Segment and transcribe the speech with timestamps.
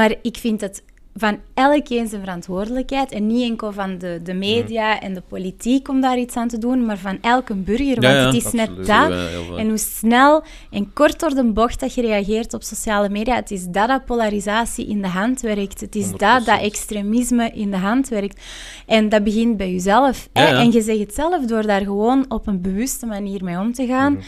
[0.00, 0.82] Maar ik vind het
[1.14, 6.00] van elkeen zijn verantwoordelijkheid en niet enkel van de, de media en de politiek om
[6.00, 8.00] daar iets aan te doen, maar van elke burger.
[8.00, 9.12] Want Ja, het is net dat.
[9.56, 13.50] En hoe snel en kort door de bocht dat je reageert op sociale media, het
[13.50, 15.80] is dat dat polarisatie in de hand werkt.
[15.80, 16.62] Het is dat dat 100%.
[16.62, 18.40] extremisme in de hand werkt.
[18.86, 20.28] En dat begint bij jezelf.
[20.32, 20.58] Ja.
[20.60, 23.86] En je zegt het zelf door daar gewoon op een bewuste manier mee om te
[23.86, 24.12] gaan.
[24.12, 24.22] Mhm.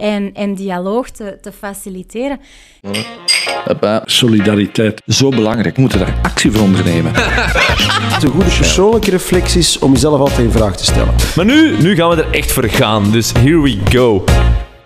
[0.00, 2.40] En, en dialoog te, te faciliteren.
[4.04, 5.02] Solidariteit.
[5.06, 7.12] Zo belangrijk, we moeten daar actie voor ondernemen.
[8.12, 11.14] Het een goede persoonlijke reflecties om jezelf altijd in vraag te stellen.
[11.36, 14.24] Maar nu, nu gaan we er echt voor gaan, dus here we go.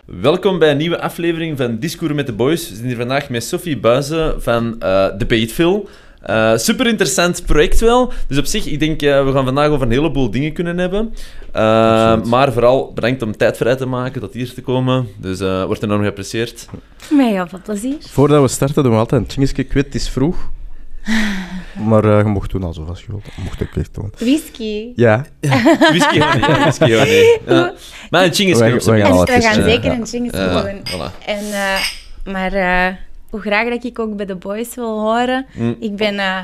[0.05, 2.69] Welkom bij een nieuwe aflevering van Discours met de Boys.
[2.69, 5.85] We zijn hier vandaag met Sophie Buizen van eh Debateville.
[6.25, 8.13] Eh super interessant project wel.
[8.29, 11.15] Dus op zich, ik denk, eh, we gaan vandaag over een heleboel dingen kunnen hebben.
[11.53, 15.09] Eh, maar vooral bedankt om tijd vrij te maken tot hier te komen.
[15.17, 16.69] Dus eh wordt enorm geapprecieerd.
[17.11, 17.97] Met heel veel plezier.
[18.01, 19.63] Voordat we starten doen we altijd een tjingetje.
[19.63, 20.37] Ik weet, het is vroeg.
[21.89, 23.25] Maar eh, je mocht doen alsof als je wilt.
[23.25, 24.13] Dat mocht ik echt doen.
[24.19, 24.93] Whisky.
[24.97, 25.25] Ja.
[25.91, 27.41] Whisky ja, whisky niet.
[27.47, 27.73] Ja.
[28.11, 28.87] Maar een gaan minst.
[28.87, 28.93] we
[29.33, 29.99] het gaan zeker ja.
[30.13, 30.81] een Ja, doen.
[30.87, 31.25] voilà.
[31.27, 31.81] En, eh,
[32.33, 32.95] maar eh,
[33.35, 35.47] hoe graag dat ik ook bij de boys wil horen.
[35.55, 35.77] Mm.
[35.81, 36.39] Ik ben eh,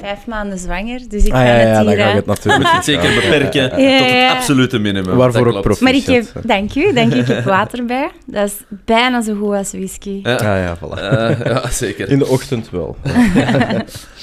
[0.00, 1.96] vijf maanden zwanger, dus ik Ah, ga ja, ja, het dan hier...
[1.96, 4.26] ga ik het natuurlijk Het zeker beperken Ja, tot ja.
[4.28, 5.16] het absolute minimum.
[5.16, 5.66] Waarvoor ook klopt.
[5.66, 5.80] prof.
[5.80, 6.46] maar ik heb, Proficiat.
[6.46, 8.10] dank u, dank u, ik heb water bij.
[8.26, 10.20] Dat is bijna zo goed als whisky.
[10.22, 11.00] Ja, Ah ja, voilà.
[11.00, 12.08] eh, ja zeker.
[12.08, 12.96] In de ochtend wel.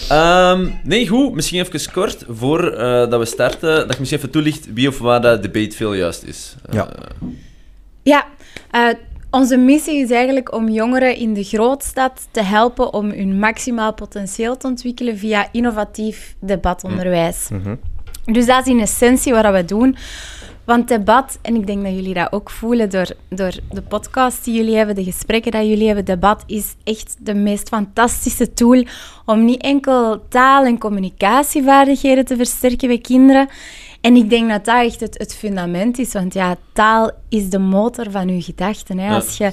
[0.09, 1.33] Ehm, nee, goed.
[1.33, 4.97] Misschien even kort, voor eh, dat we starten, dat je misschien even toelicht wie of
[4.99, 6.55] waar dat debate veel juist is.
[6.71, 6.87] Ja.
[8.03, 8.25] Ja,
[8.71, 8.87] eh,
[9.33, 14.57] onze missie is eigenlijk om jongeren in de grootstad te helpen om hun maximaal potentieel
[14.57, 17.49] te ontwikkelen via innovatief debatonderwijs.
[17.49, 17.75] Mhm.
[18.25, 19.95] Dus dat is in essentie wat we doen.
[20.65, 24.55] Want debat, en ik denk dat jullie dat ook voelen door, door de podcast die
[24.55, 28.85] jullie hebben, de gesprekken die jullie hebben, debat is echt de meest fantastische tool
[29.25, 33.49] om niet enkel taal- en communicatievaardigheden te versterken bij kinderen.
[34.03, 37.59] En ik denk dat dat echt het, het fundament is, want ja, taal is de
[37.59, 38.99] motor van uw gedachten.
[38.99, 39.15] Hè.
[39.15, 39.51] Als je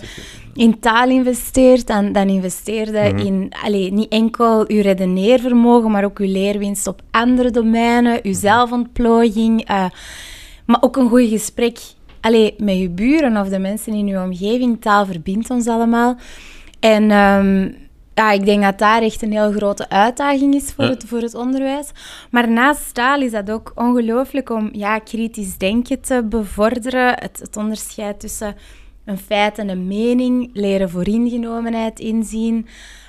[0.55, 6.19] in taal investeert, dan, dan investeer je in allee, niet enkel uw redeneervermogen, maar ook
[6.19, 9.85] uw leerwinst op andere domeinen, uw zelfontplooiing, eh,
[10.67, 11.79] maar ook een goed gesprek
[12.21, 14.81] allee, met je buren of de mensen in uw omgeving.
[14.81, 16.17] Taal verbindt ons allemaal.
[16.81, 17.69] En ehm,
[18.21, 20.91] ja, ik denk dat daar echt een heel grote uitdaging is voor, Ja.
[20.91, 21.91] het, voor het onderwijs.
[22.31, 27.09] Maar naast taal is dat ook ongelooflijk om ja, kritisch denken te bevorderen.
[27.19, 28.55] Het, het onderscheid tussen
[29.05, 32.67] een feit en een mening, leren voor ingenomenheid inzien,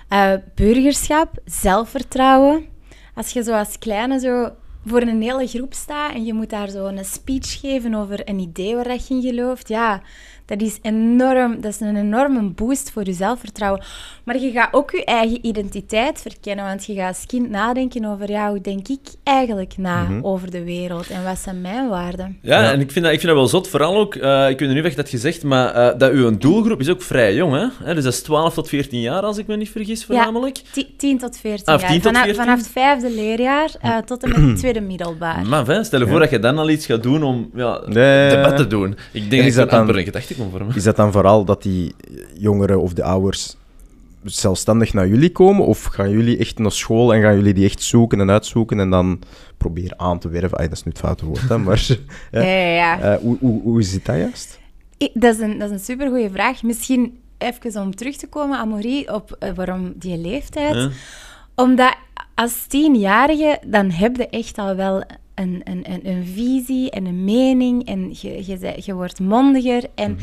[0.10, 2.66] eh, burgerschap, zelfvertrouwen.
[3.16, 4.50] Als je zo als kleine zo
[4.86, 8.40] voor een hele groep staat en je moet daar zo een speech geven over een
[8.40, 10.02] idee waar je in gelooft, ja,
[10.46, 13.81] dat is, enorm, dat is een enorme boost voor je zelfvertrouwen.
[14.24, 18.29] Maar je gaat ook je eigen identiteit verkennen, want je gaat als kind nadenken over,
[18.29, 22.38] ja, hoe denk ik eigenlijk na over de wereld en wat zijn mijn waarden?
[22.41, 23.68] Ja, en ik vind, dat, ik vind dat wel zot.
[23.68, 26.80] Vooral ook, eh, ik weet niet of je dat gezegd, maar eh, dat uw doelgroep
[26.80, 27.68] is ook vrij jong, hè?
[27.85, 30.62] Hè, Dus dat is 12 tot 14 jaar, als ik me niet vergis, voornamelijk.
[30.72, 31.90] Ti- 10 tot 14 Ah, jaar.
[31.90, 32.44] 10 tot vanaf, 14?
[32.44, 35.46] vanaf het vijfde leerjaar eh, tot en met het tweede middelbaar.
[35.46, 38.30] Maar stel je voor dat je dan al iets gaat doen om ja, Nee.
[38.30, 38.96] debat te doen.
[39.12, 40.31] Ik denk En is dat dat dan- amper een gedachte
[40.75, 41.96] Is dat dan vooral dat die
[42.38, 43.56] jongeren of de ouders
[44.24, 45.66] zelfstandig naar jullie komen?
[45.66, 48.90] Of gaan jullie echt naar school en gaan jullie die echt zoeken en uitzoeken en
[48.90, 49.19] dan
[49.58, 50.58] proberen aan te werven?
[50.58, 51.88] Ay, dat is nu het foute woord, hè, maar
[52.31, 53.00] Ja, ja, ja.
[53.00, 54.59] eh, hoe, hoe, hoe zit dat juist?
[55.14, 56.63] Dat is een, dat is een supergoeie vraag.
[56.63, 60.75] Misschien even om terug te komen, Amorie, op eh, waarom die leeftijd.
[60.75, 60.90] Ja.
[61.56, 61.96] Omdat
[62.36, 65.03] als tienjarige, dan heb je echt al wel
[65.41, 69.84] een, een, een, een visie en een mening en je, je, je wordt mondiger.
[69.96, 70.18] En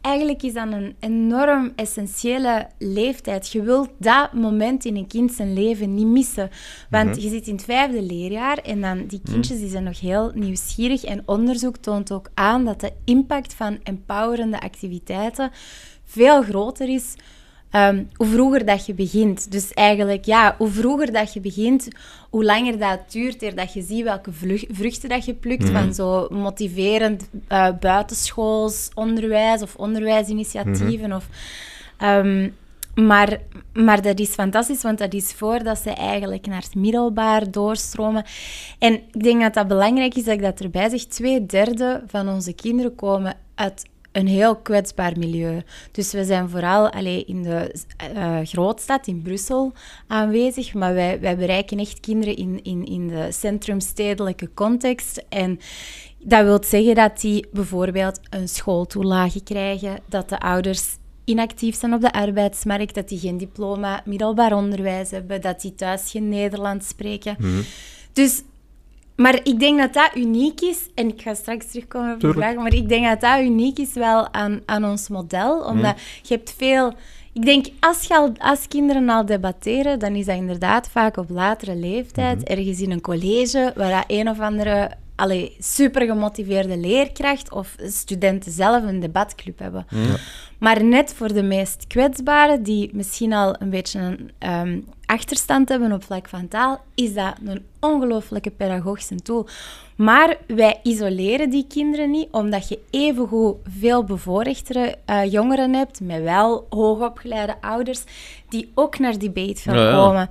[0.00, 3.52] eigenlijk is dat een enorm essentiële leeftijd.
[3.52, 6.50] Je wilt dat moment in een kind zijn leven niet missen.
[6.90, 10.30] Want je zit in het vijfde leerjaar en dan die kindjes die zijn nog heel
[10.34, 11.04] nieuwsgierig.
[11.04, 15.50] En onderzoek toont ook aan dat de impact van empowerende activiteiten
[16.04, 17.14] veel groter is
[17.70, 19.50] Ehm, hoe vroeger dat je begint.
[19.52, 21.88] Dus eigenlijk, ja, hoe vroeger dat je begint,
[22.30, 25.94] hoe langer dat duurt eer dat je ziet welke vlug- vruchten dat je plukt van
[25.94, 31.12] zo motiverend eh, buitenschools onderwijs of onderwijsinitiatieven.
[31.12, 31.26] Of,
[31.98, 32.48] ehm,
[32.94, 33.40] maar,
[33.72, 38.24] maar dat is fantastisch, want dat is voordat ze eigenlijk naar het middelbaar doorstromen.
[38.78, 41.04] En ik denk dat dat belangrijk is dat ik dat erbij zeg.
[41.04, 45.62] Twee derde van onze kinderen komen uit een heel kwetsbaar milieu.
[45.92, 49.72] Dus we zijn vooral allee, in de eh, grootstad, in Brussel,
[50.06, 50.74] aanwezig.
[50.74, 55.24] Maar wij, wij bereiken echt kinderen in, in, in de centrumstedelijke context.
[55.28, 55.58] En
[56.18, 62.00] dat wil zeggen dat die bijvoorbeeld een schooltoelage krijgen, dat de ouders inactief zijn op
[62.00, 67.36] de arbeidsmarkt, dat die geen diploma middelbaar onderwijs hebben, dat die thuis geen Nederlands spreken.
[68.12, 68.42] Dus,
[69.20, 72.54] maar ik denk dat dat uniek is, en ik ga straks terugkomen op de vraag,
[72.54, 76.54] maar ik denk dat dat uniek is wel aan, aan ons model, omdat je hebt
[76.56, 76.92] veel...
[77.32, 81.30] Ik denk, als, je al, als kinderen al debatteren, dan is dat inderdaad vaak op
[81.30, 84.90] latere leeftijd, ergens in een college, waar dat een of andere
[85.20, 89.86] allee, super gemotiveerde leerkracht of studenten zelf een debatclub hebben.
[90.58, 95.92] Maar net voor de meest kwetsbaren, die misschien al een beetje een ehm, achterstand hebben
[95.92, 99.48] op vlak van taal, is dat een ongelooflijke pedagogische tool.
[99.96, 106.22] Maar wij isoleren die kinderen niet, omdat je evengoed veel bevoorrechtere eh, jongeren hebt, met
[106.22, 108.04] wel hoogopgeleide ouders,
[108.48, 109.92] die ook naar debate Ja, ja.
[109.92, 110.30] komen.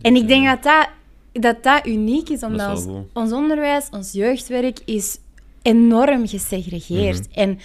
[0.00, 0.88] En ik denk dat dat,
[1.32, 5.18] dat, dat uniek is, omdat wel ons, ons onderwijs, ons jeugdwerk is
[5.62, 7.28] enorm gesegregeerd.
[7.28, 7.38] Mhm.
[7.38, 7.58] En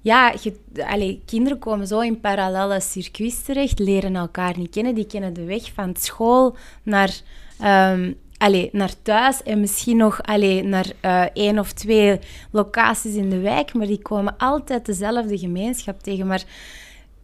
[0.00, 0.56] ja, je,
[0.86, 4.94] allee, kinderen komen zo in parallele circuits terecht, leren elkaar niet kennen.
[4.94, 7.20] Die kennen de weg van school naar,
[7.58, 12.18] ehm, allee, naar thuis en misschien nog allee, naar eh, één of twee
[12.50, 16.26] locaties in de wijk, maar die komen altijd dezelfde gemeenschap tegen.
[16.26, 16.44] Maar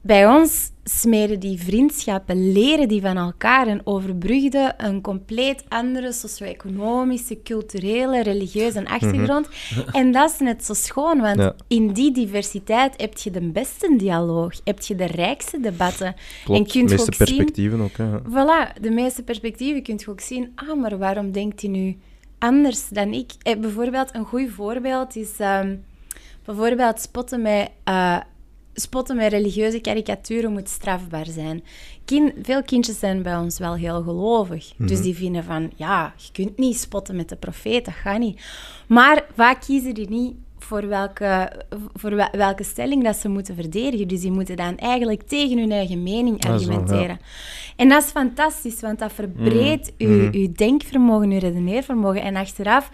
[0.06, 7.42] bij ons smeren die vriendschappen, leren die van elkaar en overbrugden een compleet andere socio-economische,
[7.42, 9.48] culturele, religieuze achtergrond.
[9.92, 11.54] En dat is net zo schoon, want Ja.
[11.68, 16.14] in die diversiteit heb je de beste dialoog, heb je de rijkste debatten.
[16.44, 17.96] Klopt, en de kunt je meeste ook zien perspectieven ook.
[17.96, 18.18] Hè.
[18.20, 20.52] Voilà, de meeste perspectieven kun je ook zien.
[20.54, 21.96] Ah, maar waarom denkt hij nu
[22.38, 23.30] anders dan ik?
[23.42, 25.76] Eh, bijvoorbeeld, een goed voorbeeld is ehm,
[26.44, 28.16] bijvoorbeeld spotten met, eh,
[28.80, 31.64] spotten met religieuze karikaturen moet strafbaar zijn.
[32.42, 34.72] Veel kindjes zijn bij ons wel heel gelovig.
[34.76, 38.40] Dus die vinden van, ja, je kunt niet spotten met de profeet, dat gaat niet.
[38.86, 41.52] Maar vaak kiezen die niet voor welke,
[41.94, 44.08] voor wel- welke stelling dat ze moeten verdedigen.
[44.08, 46.50] Dus die moeten dan eigenlijk tegen hun eigen mening ja.
[46.50, 47.18] argumenteren.
[47.76, 52.22] En dat is fantastisch, want dat verbreedt uw, uw denkvermogen, uw redeneervermogen.
[52.22, 52.90] En achteraf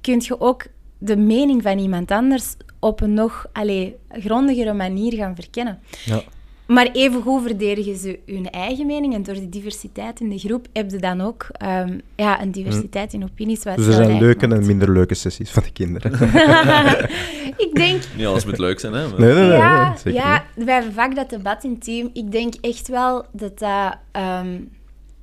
[0.00, 0.66] kun je ook
[0.98, 5.78] de mening van iemand anders op een nog allee, grondigere manier gaan verkennen.
[6.04, 6.22] Ja.
[6.66, 9.14] Maar evengoed verdedigen ze hun eigen mening.
[9.14, 13.12] En door die diversiteit in de groep heb je dan ook ehm, ja, een diversiteit
[13.12, 13.62] in opinies.
[13.64, 14.60] Wat Dus er zijn leuke maakt.
[14.60, 16.12] en minder leuke sessies van de kinderen.
[17.66, 19.08] Ik denk Niet alles moet leuk zijn, hè?
[19.08, 19.56] maar- Nee, nee, nee.
[19.56, 22.10] ja, nee, zeker ja wij hebben vaak dat debat in het team.
[22.12, 23.96] Ik denk echt wel dat dat...
[24.12, 24.60] ehm,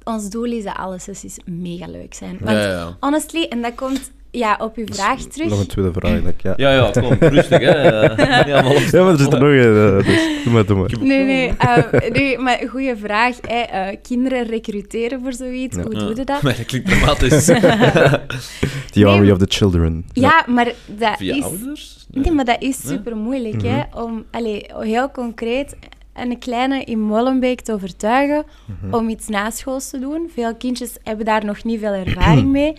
[0.04, 2.38] ons doel is dat alle sessies mega leuk zijn.
[2.40, 2.98] Want Ja, ja, ja.
[3.00, 5.34] honestly, en dat komt ja, op uw vraag niet.
[5.34, 5.50] terug.
[5.50, 6.18] Nog een tweede vraag.
[6.18, 6.54] ik- Ja.
[6.56, 7.90] Ja, ja, kom, rustig, hè.
[8.52, 9.98] Ja, maar er zit er nog een.
[10.00, 10.90] eh, dus doe maar, doe maar.
[11.00, 13.38] Nee, nee, eh, nee, maar goede vraag.
[13.48, 13.60] Hè.
[13.62, 15.82] Eh, kinderen recruteren voor zoiets, Ja.
[15.84, 16.42] hoe doe je dat?
[16.44, 17.46] Maar dat klinkt dramatisch.
[18.92, 20.06] The Army Nee, of the Children.
[20.14, 21.44] Ja, maar dat Via is...
[21.44, 22.06] ouders?
[22.12, 23.82] Nee, maar dat is super moeilijk, hè?
[24.04, 25.76] Om allee, heel concreet
[26.14, 28.44] een kleine in Molenbeek te overtuigen
[28.92, 30.30] om iets naschools te doen.
[30.34, 32.74] Veel kindjes hebben daar nog niet veel ervaring mee.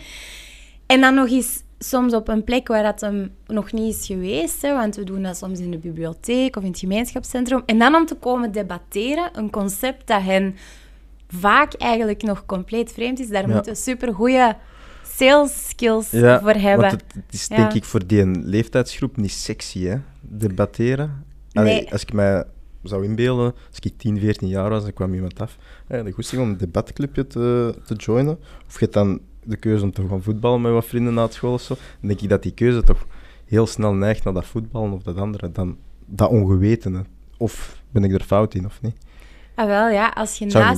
[0.92, 4.62] En dan nog eens soms op een plek waar dat hem nog niet is geweest,
[4.62, 7.62] hè, want we doen dat soms in de bibliotheek of in het gemeenschapscentrum.
[7.66, 10.54] En dan om te komen debatteren, een concept dat hen
[11.28, 13.28] vaak eigenlijk nog compleet vreemd is.
[13.28, 13.54] Daar Ja.
[13.54, 14.56] moeten super goede
[15.06, 16.88] sales skills Ja, voor hebben.
[16.88, 17.56] Want het, het is Ja.
[17.56, 19.96] denk ik voor die leeftijdsgroep niet sexy, hè?
[20.20, 21.24] Debatteren.
[21.52, 21.92] Allee, Nee.
[21.92, 22.44] Als ik mij
[22.82, 25.56] zou inbeelden, als ik 10, 14 jaar was, dan kwam iemand af.
[25.88, 28.38] Ja, de goesting om een debatclubje te, te joinen.
[28.66, 31.52] Of je hebt dan de keuze om te gaan voetballen met wat vrienden na school
[31.52, 31.74] of zo.
[32.00, 33.06] Dan denk ik dat die keuze toch
[33.46, 37.04] heel snel neigt naar dat voetballen of dat andere dan dat ongewetene.
[37.38, 38.96] Of ben ik er fout in of niet?
[39.54, 40.76] Ah, wel ja, als je maar,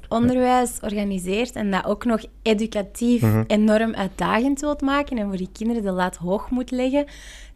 [0.00, 0.06] ja.
[0.08, 3.44] onderwijs organiseert en dat ook nog educatief Mhm.
[3.46, 7.04] enorm uitdagend wilt maken en voor die kinderen de laat hoog moet leggen,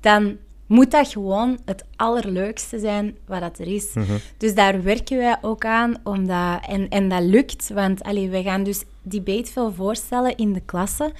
[0.00, 0.36] dan
[0.66, 3.94] moet dat gewoon het allerleukste zijn wat dat er is.
[3.94, 4.12] Mhm.
[4.36, 8.62] Dus daar werken wij ook aan, omdat, en, en dat lukt, want allee, wij gaan
[8.62, 11.12] dus debate veel voorstellen in de klasse.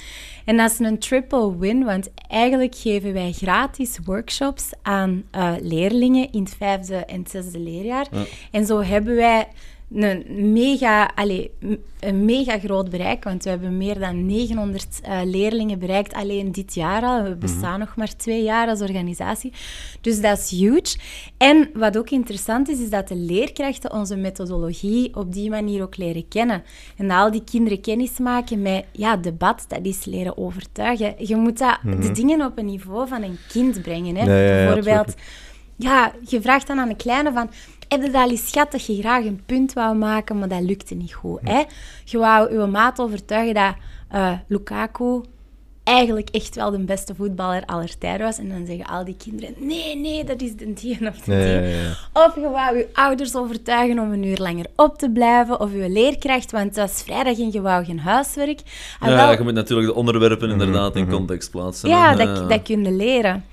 [0.44, 6.32] En dat is een triple win, want eigenlijk geven wij gratis workshops aan eh, leerlingen
[6.32, 8.06] in het vijfde en het zesde leerjaar.
[8.50, 9.48] En zo hebben wij
[9.94, 15.18] een mega, allee, m- een mega groot bereik, want we hebben meer dan 900 eh,
[15.24, 17.22] leerlingen bereikt alleen dit jaar al.
[17.22, 19.52] We bestaan nog maar twee jaar als organisatie.
[20.00, 20.96] Dus dat is huge.
[21.36, 25.96] En wat ook interessant is, is dat de leerkrachten onze methodologie op die manier ook
[25.96, 26.62] leren kennen.
[26.96, 31.14] En al die kinderen kennis maken met ja, debat, dat is leren overtuigen.
[31.18, 34.16] Je moet dat, de dingen op een niveau van een kind brengen.
[34.16, 34.24] Hè?
[34.24, 35.26] Ja, ja, ja, Bijvoorbeeld, tuurlijk.
[35.76, 37.50] ja, je vraagt dan aan een kleine van...
[37.88, 40.60] Heb je dat al eens gehad dat je graag een punt wou maken, maar dat
[40.62, 41.40] lukte niet goed?
[41.42, 41.62] Hè?
[42.04, 43.74] Je wou je maat overtuigen dat
[44.08, 45.20] eh, Lukaku
[45.84, 48.38] eigenlijk echt wel de beste voetballer aller tijden was.
[48.38, 51.38] En dan zeggen al die kinderen, nee, nee, dat is de die of de Ja,
[51.38, 51.48] die.
[51.48, 51.92] ja, ja.
[52.26, 55.60] Of je wou je ouders overtuigen om een uur langer op te blijven.
[55.60, 58.60] Of je leerkracht, want het was vrijdag en je wou geen huiswerk.
[59.00, 61.88] En Ja, wel- je moet natuurlijk de onderwerpen inderdaad in context plaatsen.
[61.88, 63.44] ja, dat, dat kun je leren.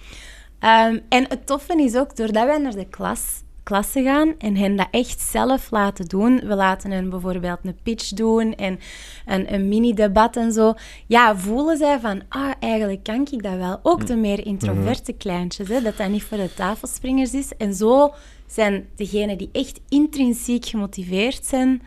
[0.59, 3.21] Ehm, en het toffe is ook, doordat wij naar de klas,
[3.63, 8.09] klasse gaan en hen dat echt zelf laten doen, we laten hen bijvoorbeeld een pitch
[8.09, 8.79] doen en
[9.25, 10.73] een, een mini-debat en zo,
[11.07, 13.79] ja, voelen zij van, ah, eigenlijk kan ik dat wel.
[13.83, 17.51] Ook de meer introverte kleintjes, hè, dat dat niet voor de tafelspringers is.
[17.57, 18.13] En zo
[18.47, 21.81] zijn degenen die echt intrinsiek gemotiveerd zijn,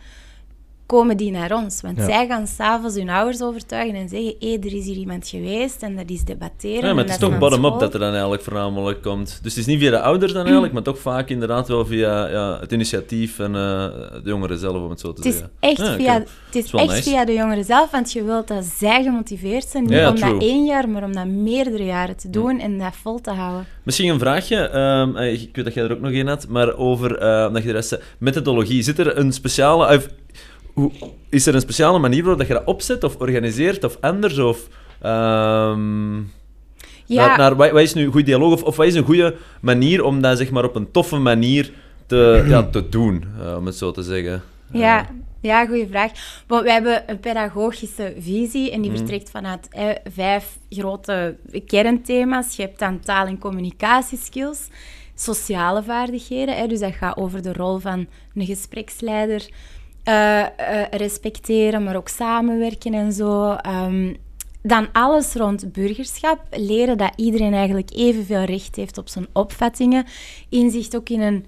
[0.87, 1.81] komen die naar ons.
[1.81, 2.05] Want Ja.
[2.05, 5.97] zij gaan s'avonds hun ouders overtuigen en zeggen, hé, er is hier iemand geweest en
[5.97, 6.81] dat is debatteren.
[6.81, 9.39] Ja, en maar het is toch bottom-up dat er dan eigenlijk voornamelijk komt.
[9.43, 12.29] Dus het is niet via de ouders dan eigenlijk, maar toch vaak inderdaad wel via
[12.29, 15.53] ja, het initiatief en eh, de jongeren zelf, om het zo te Het is zeggen.
[15.61, 16.13] echt, Ja, via,
[16.47, 17.03] het is echt nice.
[17.03, 19.83] via de jongeren zelf, want je wilt dat zij gemotiveerd zijn.
[19.85, 20.33] Niet Ja, om true.
[20.33, 23.67] dat één jaar, maar om dat meerdere jaren te doen en dat vol te houden.
[23.83, 26.77] Misschien een vraagje, ehm, eh, ik weet dat jij er ook nog één had, maar
[26.77, 28.83] over eh, dat je de rest methodologie.
[28.83, 30.01] Zit er een speciale...
[30.77, 30.91] hoe,
[31.29, 34.39] is er een speciale manier waarop dat je dat opzet of organiseert of anders?
[34.39, 34.69] Of,
[35.01, 36.17] ehm,
[37.07, 39.05] Ja, naar, naar, wat, wat is nu een goede dialoog of, of wat is een
[39.05, 41.73] goede manier om dat zeg maar, op een toffe manier
[42.07, 44.43] te, ja, te doen, eh, om het zo te zeggen?
[44.73, 45.07] Ja,
[45.41, 46.11] ja goede vraag.
[46.47, 48.99] Want wij hebben een pedagogische visie en die Mhm.
[48.99, 52.57] vertrekt vanuit eh, vijf grote kernthema's.
[52.57, 54.69] Je hebt dan taal- en communicatieskills,
[55.15, 59.49] sociale vaardigheden, hè, dus dat gaat over de rol van een gespreksleider,
[60.07, 63.53] eh, eh, respecteren, maar ook samenwerken en zo.
[63.53, 64.15] Ehm,
[64.63, 70.05] dan alles rond burgerschap, leren dat iedereen eigenlijk evenveel recht heeft op zijn opvattingen,
[70.49, 71.47] inzicht ook in een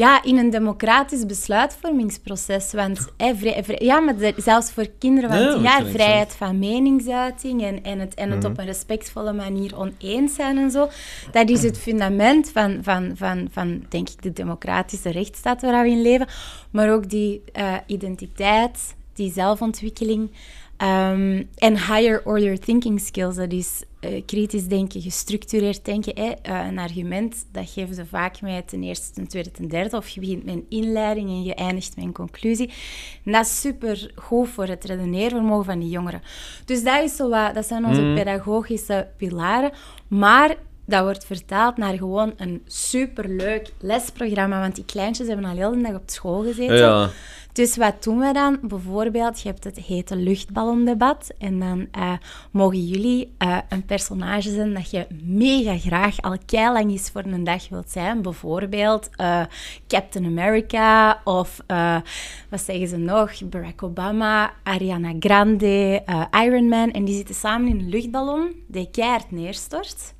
[0.00, 2.72] ja, in een democratisch besluitvormingsproces.
[2.72, 7.62] Want hè, vrij- vrij- ja, maar de- zelfs voor kinderen, want ja, vrijheid van meningsuiting
[7.62, 10.88] en, en het, en het op een respectvolle manier oneens zijn en zo,
[11.32, 15.90] dat is het fundament van, van, van, van denk ik, de democratische rechtsstaat waar we
[15.90, 16.26] in leven.
[16.70, 20.30] Maar ook die eh, identiteit, die zelfontwikkeling.
[20.80, 26.12] Ehm, en higher order thinking skills, dat is eh, kritisch denken, gestructureerd denken.
[26.14, 26.32] Hè?
[26.42, 29.96] Eh, een argument, dat geven ze vaak met ten eerste, ten tweede, ten derde.
[29.96, 32.72] Of je begint met een inleiding en je eindigt met een conclusie.
[33.24, 36.22] En dat is super goed voor het redeneervermogen van die jongeren.
[36.64, 39.72] Dus dat, is zo wat, dat zijn onze pedagogische pilaren.
[40.08, 40.56] Maar
[40.86, 44.60] dat wordt vertaald naar gewoon een superleuk lesprogramma.
[44.60, 46.76] Want die kleintjes hebben al heel de dag op school gezeten.
[46.76, 47.10] Ja,
[47.52, 48.58] Dus wat doen we dan?
[48.62, 51.30] Bijvoorbeeld, je hebt het hete luchtballondebat.
[51.38, 52.12] En dan eh,
[52.50, 57.44] mogen jullie eh, een personage zijn dat je mega graag al keilang eens voor een
[57.44, 58.22] dag wilt zijn.
[58.22, 59.42] Bijvoorbeeld eh,
[59.88, 61.60] Captain America of,
[62.48, 63.44] wat zeggen ze nog?
[63.44, 66.90] Barack Obama, Ariana Grande, Iron Man.
[66.90, 70.14] En die zitten samen in een luchtballon die keihard neerstort.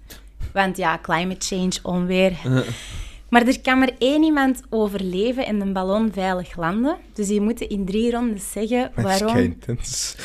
[0.53, 2.33] Want ja, climate change, onweer.
[3.31, 6.97] Maar er kan maar één iemand overleven en een ballon veilig landen.
[7.15, 9.57] Dus die moeten in drie rondes zeggen Dat is waarom...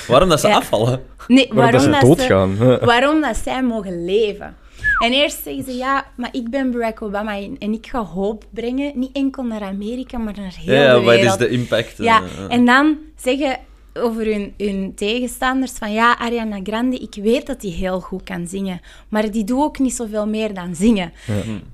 [0.07, 0.55] waarom dat ze Ja.
[0.55, 1.01] afvallen?
[1.27, 2.57] Nee, Waarom dat ze dat doodgaan.
[2.85, 4.55] waarom dat zij mogen leven.
[4.99, 8.45] En eerst zeggen ze, ja, maar ik ben Barack Obama en en ik ga hoop
[8.49, 8.91] brengen.
[8.95, 11.41] Niet enkel naar Amerika, maar naar heel Ja, de wat wereld.
[11.41, 11.97] is de impact?
[11.97, 13.57] Ja, en dan zeggen
[13.93, 18.47] over hun, hun tegenstanders van ja, Ariana Grande, ik weet dat die heel goed kan
[18.47, 21.11] zingen, maar die doet ook niet zoveel meer dan zingen.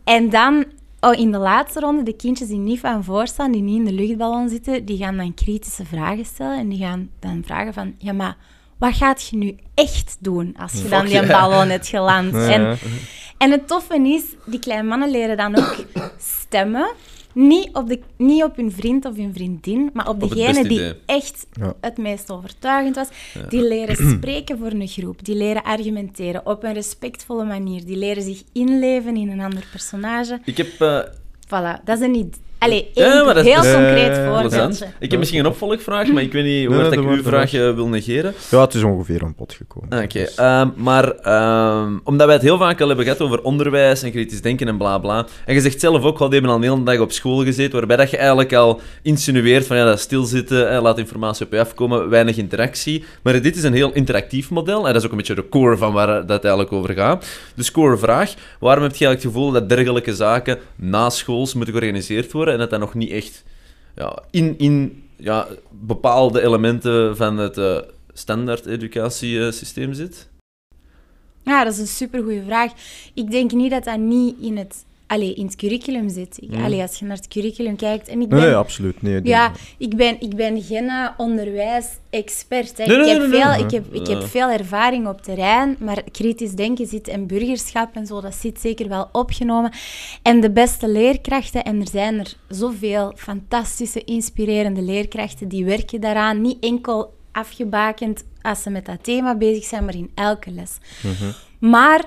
[0.04, 0.66] En dan
[1.02, 3.86] oh, in de laatste ronde, de kindjes die niet van voor staan, die niet in
[3.86, 7.94] de luchtballon zitten, die gaan dan kritische vragen stellen en die gaan dan vragen van
[7.98, 8.38] ja, maar
[8.78, 12.34] wat gaat je nu echt doen als je dan die ballon hebt geland?
[12.34, 12.50] Ja.
[12.50, 12.78] En,
[13.38, 15.76] en het toffe is, die kleine mannen leren dan ook
[16.18, 16.92] stemmen.
[17.34, 21.48] Niet op, de, niet op hun vriend of hun vriendin, maar op degene die echt
[21.60, 21.74] Ja.
[21.82, 23.08] het meest overtuigend was.
[23.50, 25.26] Die leren spreken voor een groep.
[25.26, 27.86] Die leren argumenteren op een respectvolle manier.
[27.86, 30.40] Die leren zich inleven in een ander personage.
[30.46, 30.82] Ik heb...
[30.82, 31.00] eh,
[31.46, 32.40] Voilà, dat is een idee.
[32.62, 34.50] Allee, Ja, één maar dat is- heel Eh, concreet plezant.
[34.52, 34.86] voorbeeldje.
[35.00, 37.54] Ik heb misschien een opvolgvraag, maar ik weet niet hoe Nee, hard ik uw vraag
[37.54, 38.34] eh, wil negeren.
[38.50, 39.90] Ja, het is ongeveer aan pot gekomen.
[39.90, 43.42] Ah, Oké, Dus- ehm, maar ehm, omdat wij het heel vaak al hebben gehad over
[43.42, 45.26] onderwijs en kritisch denken en bla bla.
[45.46, 47.98] En je zegt zelf ook, we hebben al een hele dag op school gezeten, waarbij
[47.98, 52.10] dat je eigenlijk al insinueert van ja, dat stilzitten, eh, laat informatie op je afkomen,
[52.10, 53.04] weinig interactie.
[53.24, 55.78] Maar dit is een heel interactief model en dat is ook een beetje de core
[55.78, 57.26] van waar dat eigenlijk over gaat.
[57.56, 61.74] Dus core vraag, waarom heb je eigenlijk het gevoel dat dergelijke zaken na schools moeten
[61.74, 63.44] georganiseerd worden en dat dat nog niet echt
[63.96, 67.78] ja, in, in ja, bepaalde elementen van het eh,
[68.14, 70.30] standaard educatiesysteem zit?
[71.44, 72.72] Ja, dat is een supergoeie vraag.
[73.14, 76.38] Ik denk niet dat dat niet in het allee, in het curriculum zit.
[76.42, 78.08] Ik, allee, als je naar het curriculum kijkt...
[78.08, 79.02] En ik Nee, ben, nee, absoluut.
[79.02, 82.78] Nee, ja, ik ben, ik ben geen eh, onderwijsexpert.
[82.78, 82.86] Hè.
[82.86, 86.52] Nee, nee, ik, heb veel, ik, heb, ik heb veel ervaring op terrein, maar kritisch
[86.52, 89.72] denken zit en burgerschap en zo, dat zit zeker wel opgenomen.
[90.22, 96.42] En de beste leerkrachten, en er zijn er zoveel fantastische, inspirerende leerkrachten, die werken daaraan.
[96.42, 100.78] Niet enkel afgebakend als ze met dat thema bezig zijn, maar in elke les.
[101.60, 102.06] Maar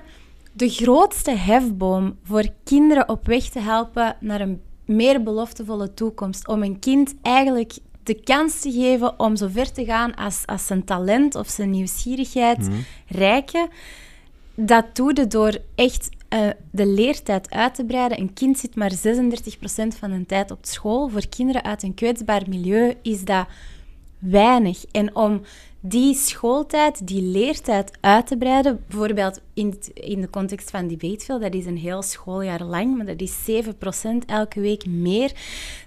[0.56, 6.62] de grootste hefboom voor kinderen op weg te helpen naar een meer beloftevolle toekomst, om
[6.62, 10.84] een kind eigenlijk de kans te geven om zo ver te gaan als, als zijn
[10.84, 12.68] talent of zijn nieuwsgierigheid
[13.06, 13.68] rijken,
[14.54, 18.20] dat doe je door echt eh, de leertijd uit te breiden.
[18.20, 18.96] Een kind zit maar 36%
[19.98, 21.08] van de tijd op school.
[21.08, 23.46] Voor kinderen uit een kwetsbaar milieu is dat
[24.18, 24.84] weinig.
[24.90, 25.40] En om
[25.86, 31.38] die schooltijd, die leertijd uit te breiden, bijvoorbeeld in, het- in de context van Debateville,
[31.38, 35.32] dat is een heel schooljaar lang, maar dat is 7% elke week meer,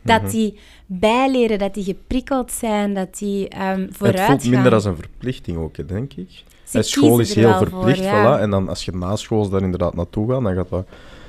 [0.03, 4.85] dat die bijleren, dat die geprikkeld zijn, dat die ehm vooruit Het voelt minder als
[4.85, 6.43] een verplichting ook, denk ik.
[6.63, 8.37] Ze school is er heel wel voor, verplicht, ja.
[8.37, 8.41] voilà.
[8.41, 10.87] En dan als je na school daar inderdaad naartoe gaat, dan gaat dat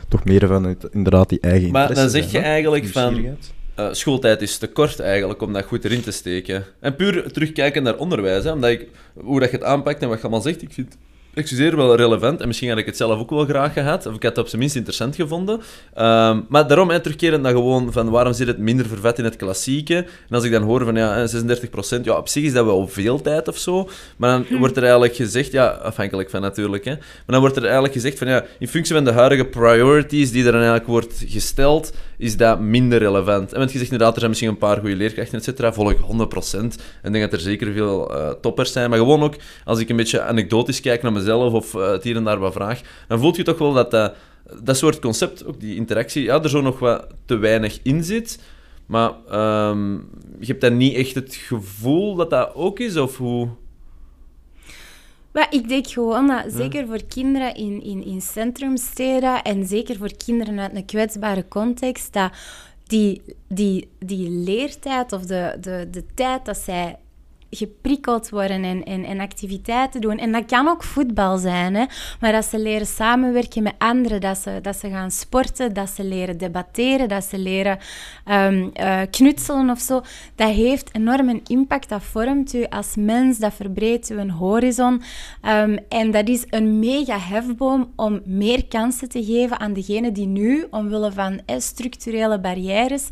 [0.08, 3.36] toch meer van het- inderdaad die eigen Maar interesse dan zeg zijn, je eigenlijk van...
[3.78, 6.64] Eh, schooltijd is te kort eigenlijk om dat goed erin te steken.
[6.80, 10.16] En puur terugkijken naar onderwijs, hè, omdat ik, hoe dat je het aanpakt en wat
[10.16, 10.96] je allemaal zegt, ik vind
[11.34, 12.40] excuseer, wel relevant.
[12.40, 14.06] En misschien had ik het zelf ook wel graag gehad.
[14.06, 15.60] Of ik had het op zijn minst interessant gevonden.
[15.94, 19.36] Ehm, maar daarom, hè, terugkerend naar gewoon van waarom zit het minder vervet in het
[19.36, 19.96] klassieke.
[19.96, 22.88] En als ik dan hoor van ja, hè, 36%, ja, op zich is dat wel
[22.88, 23.88] veel tijd of zo.
[24.16, 26.94] Maar dan wordt er eigenlijk gezegd, ja, afhankelijk van natuurlijk, hè.
[26.94, 30.44] Maar dan wordt er eigenlijk gezegd van ja, in functie van de huidige priorities die
[30.44, 33.52] er dan eigenlijk wordt gesteld, is dat minder relevant.
[33.52, 35.72] En want je zegt inderdaad, er zijn misschien een paar goede leerkrachten, et cetera.
[35.72, 36.00] Volg ik 100%.
[37.02, 38.90] En denk dat er zeker veel eh, toppers zijn.
[38.90, 39.34] Maar gewoon ook,
[39.64, 42.52] als ik een beetje anekdotisch kijk naar mezelf of eh, het hier en daar wat
[42.52, 44.14] vraag, dan voelt je toch wel dat dat,
[44.62, 48.38] dat soort concept, ook die interactie, ja, er zo nog wat te weinig in zit.
[48.86, 49.92] Maar ehm,
[50.38, 53.48] je hebt dan niet echt het gevoel dat dat ook is, of hoe...
[55.38, 60.16] Maar ik denk gewoon dat, zeker voor kinderen in, in, in centrumsteden en zeker voor
[60.16, 62.32] kinderen uit een kwetsbare context, dat
[62.86, 66.96] die, die, die leertijd of de, de, de tijd dat zij
[67.50, 70.18] geprikkeld worden en, en, en activiteiten doen.
[70.18, 71.84] En dat kan ook voetbal zijn, hè?
[72.20, 76.04] maar dat ze leren samenwerken met anderen, dat ze, dat ze gaan sporten, dat ze
[76.04, 77.78] leren debatteren, dat ze leren
[78.24, 80.00] ehm, eh, knutselen of zo.
[80.34, 85.02] Dat heeft enorm een impact, dat vormt u als mens, dat verbreedt u een horizon.
[85.42, 90.26] Ehm, en dat is een mega hefboom om meer kansen te geven aan degenen die
[90.26, 93.08] nu, omwille van structurele barrières,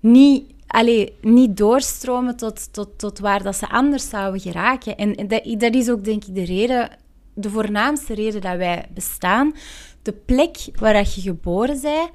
[0.00, 4.96] niet, allee, niet doorstromen tot, tot, tot waar dat ze anders zouden geraken.
[4.96, 6.90] En dat, dat is ook, denk ik, de reden,
[7.34, 9.54] de voornaamste reden dat wij bestaan.
[10.02, 12.10] De plek waar je geboren bent,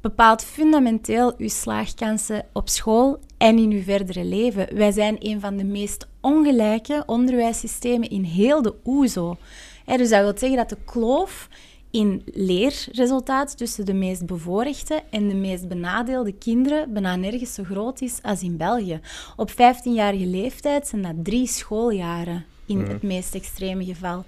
[0.00, 4.76] bepaalt fundamenteel uw slaagkansen op school en in uw verdere leven.
[4.76, 9.36] Wij zijn een van de meest ongelijke onderwijssystemen in heel de OESO.
[9.84, 11.48] Hè, dus dat wil zeggen dat de kloof
[11.92, 18.00] in leerresultaat tussen de meest bevoorrechte en de meest benadeelde kinderen bijna nergens zo groot
[18.00, 19.00] is als in België.
[19.36, 24.24] Op 15-jarige leeftijd zijn dat drie schooljaren in het meest extreme geval.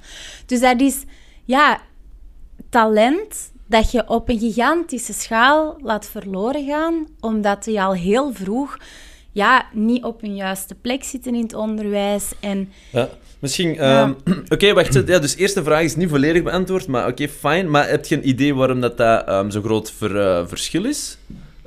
[0.46, 1.04] Dus dat is
[1.44, 1.80] ja,
[2.68, 8.78] talent dat je op een gigantische schaal laat verloren gaan, omdat die al heel vroeg
[9.32, 12.32] ja, niet op hun juiste plek zitten in het onderwijs.
[12.40, 13.78] En Ja, misschien...
[13.78, 14.12] ehm,
[14.54, 14.94] Oké, wacht.
[15.06, 17.70] Ja, dus eerste vraag is niet volledig beantwoord, maar oké, fijn.
[17.70, 21.18] Maar heb je een idee waarom dat, dat ehm, zo'n groot ver- eh, verschil is?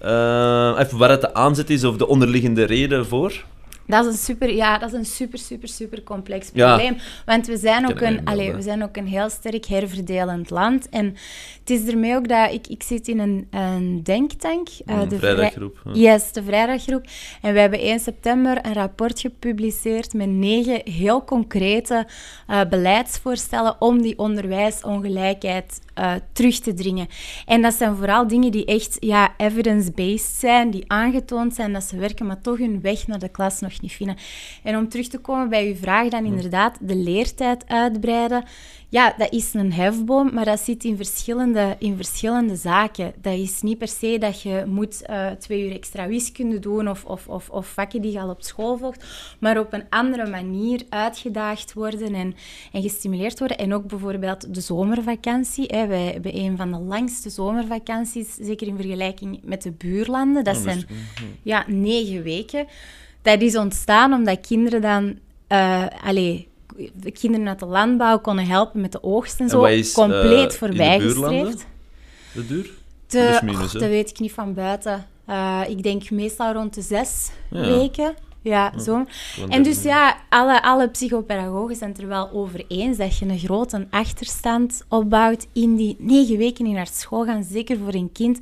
[0.01, 3.43] Eh, even waar het de aanzet is of de onderliggende reden voor?
[3.87, 6.75] Dat is een super, ja, dat is een super, super, super complex Ja.
[6.75, 6.97] probleem.
[7.25, 10.89] Want we zijn, ook een, allee, we zijn ook een heel sterk herverdelend land.
[10.89, 11.05] En
[11.59, 14.67] het is ermee ook dat ik, ik zit in een, een denktank.
[14.85, 16.11] eh, de vrijdaggroep, vrij- ja.
[16.13, 17.05] Yes, de vrijdaggroep.
[17.41, 22.07] En we hebben 1 september een rapport gepubliceerd met negen heel concrete
[22.47, 27.07] eh, beleidsvoorstellen om die onderwijsongelijkheid eh, terug te dringen.
[27.45, 31.97] En dat zijn vooral dingen die echt ja, evidence-based zijn, die aangetoond zijn dat ze
[31.97, 34.17] werken, maar toch hun weg naar de klas nog niet vinden.
[34.63, 38.43] En om terug te komen bij uw vraag, dan inderdaad de leertijd uitbreiden.
[38.89, 43.13] Ja, dat is een hefboom, maar dat zit in verschillende, in verschillende zaken.
[43.21, 47.05] Dat is niet per se dat je moet eh, twee uur extra wiskunde doen of,
[47.05, 49.05] of, of, of vakken die je al op school volgt,
[49.39, 52.35] maar op een andere manier uitgedaagd worden en,
[52.71, 53.57] en gestimuleerd worden.
[53.57, 55.65] En ook bijvoorbeeld de zomervakantie.
[55.67, 55.87] Hè.
[55.87, 60.43] Wij hebben een van de langste zomervakanties, zeker in vergelijking met de buurlanden.
[60.43, 60.85] Dat zijn
[61.41, 62.67] ja, negen weken.
[63.27, 65.19] Dat is ontstaan omdat kinderen dan...
[65.47, 66.47] eh allee,
[66.93, 69.63] de kinderen uit de landbouw konden helpen met de oogst en zo.
[69.63, 71.65] is, eh, compleet in de voorbijgestreefd.
[72.33, 72.69] De duur?
[73.07, 75.05] De, minus, och, dat weet ik niet van buiten.
[75.25, 77.59] Eh, ik denk meestal rond de zes Ja.
[77.61, 78.15] weken.
[78.41, 79.05] Ja, zo.
[79.49, 83.39] En dus ja, alle, alle psychopedagogen zijn het er wel over eens dat je een
[83.39, 87.43] grote achterstand opbouwt in die negen weken in naar school gaan.
[87.43, 88.39] Zeker voor een kind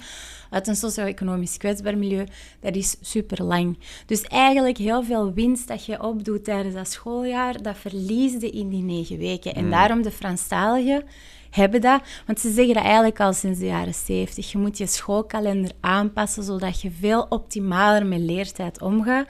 [0.56, 2.26] uit een socio-economisch kwetsbaar milieu.
[2.60, 3.78] Dat is super lang.
[4.06, 8.84] Dus eigenlijk heel veel winst dat je opdoet tijdens dat schooljaar, dat verliesde in die
[8.84, 9.54] negen weken.
[9.54, 11.04] En daarom de Franstaligen
[11.50, 12.02] hebben dat.
[12.26, 14.52] Want ze zeggen dat eigenlijk al sinds de jaren 70.
[14.52, 19.28] Je moet je schoolkalender aanpassen, zodat je veel optimaler met leertijd omgaat.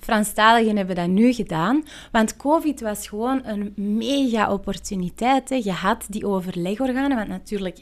[0.00, 1.84] Franstaligen hebben dat nu gedaan.
[2.12, 5.48] Want COVID was gewoon een mega opportuniteit.
[5.48, 5.60] Hè.
[5.62, 7.78] Je had die overlegorganen, want natuurlijk...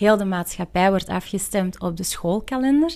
[0.00, 2.94] Heel de maatschappij wordt afgestemd op de schoolkalender.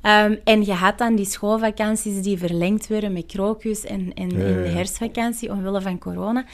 [0.00, 4.38] Ehm, en je had dan die schoolvakanties die verlengd werden met krokus en, en, Ja,
[4.38, 6.44] en ja, de herfstvakantie omwille van corona.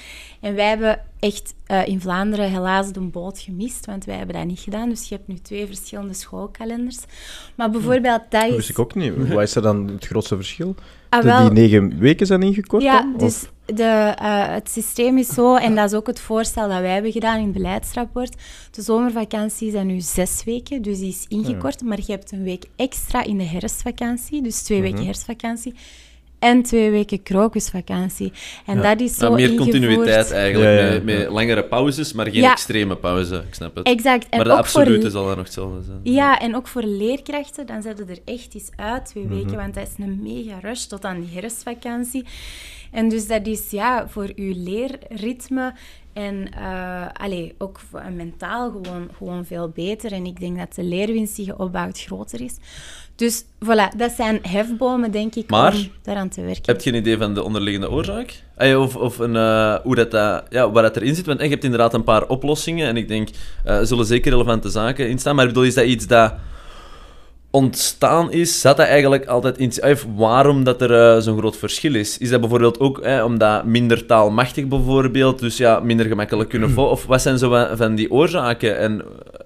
[0.41, 4.45] En wij hebben echt eh, in Vlaanderen helaas de boot gemist, want wij hebben dat
[4.45, 4.89] niet gedaan.
[4.89, 6.99] Dus je hebt nu twee verschillende schoolkalenders.
[7.55, 8.57] Maar bijvoorbeeld dat Dat is...
[8.57, 9.29] wist ik ook niet.
[9.29, 10.75] Wat is er dan het grootste verschil?
[11.19, 13.15] Ah, wel, die negen weken zijn ingekort ja, dan?
[13.15, 13.45] Of- dus
[13.77, 13.83] de,
[14.19, 17.39] eh, het systeem is zo, en dat is ook het voorstel dat wij hebben gedaan
[17.39, 18.35] in het beleidsrapport.
[18.71, 21.83] De zomervakantie zijn nu zes weken, dus die is ingekort.
[21.83, 24.89] Maar je hebt een week extra in de herfstvakantie, dus twee Mhm.
[24.91, 25.75] weken herfstvakantie.
[26.47, 28.33] En twee weken krokusvakantie.
[28.67, 29.71] En dat is zo Nou, meer ingevoerd.
[29.71, 30.93] continuïteit eigenlijk, Ja, ja, ja.
[30.93, 32.53] Met, met langere pauzes, maar geen Ja.
[32.53, 33.35] extreme pauze.
[33.49, 33.87] Ik snap het.
[33.87, 34.27] Exact.
[34.31, 36.01] En maar de ook voor absolute zal dan nog hetzelfde zijn.
[36.03, 39.35] Ja, en ook voor leerkrachten, dan zetten er echt eens uit twee Mhm.
[39.35, 42.25] weken, want dat is een mega rush tot aan die herfstvakantie.
[42.91, 45.75] En dus dat is ja, voor uw leerritme
[46.13, 47.81] en eh, allee, ook
[48.17, 50.13] mentaal gewoon, gewoon veel beter.
[50.13, 52.57] En ik denk dat de leerwinst die je opbouwt groter is.
[53.17, 56.63] Dus voilà, dat zijn hefbomen, denk ik, Maar- om daaraan te werken.
[56.65, 58.43] Heb je een idee van de onderliggende oorzaak?
[58.59, 61.27] Of, of een, eh, hoe dat, dat, ja, waar dat erin zit?
[61.27, 63.29] Want eh, je hebt inderdaad een paar oplossingen en ik denk,
[63.65, 65.35] eh, er zullen zeker relevante zaken in staan.
[65.35, 66.35] Maar ik bedoel, is dat iets dat
[67.57, 69.73] ontstaan is, zat dat eigenlijk altijd in...
[70.17, 72.19] Waarom dat er eh, zo'n groot verschil is?
[72.19, 76.93] Is dat bijvoorbeeld ook eh, omdat minder taalmachtig bijvoorbeeld, dus ja, minder gemakkelijk kunnen volgen?
[76.93, 78.79] Of wat zijn zo van- die oorzaken?
[78.79, 79.03] En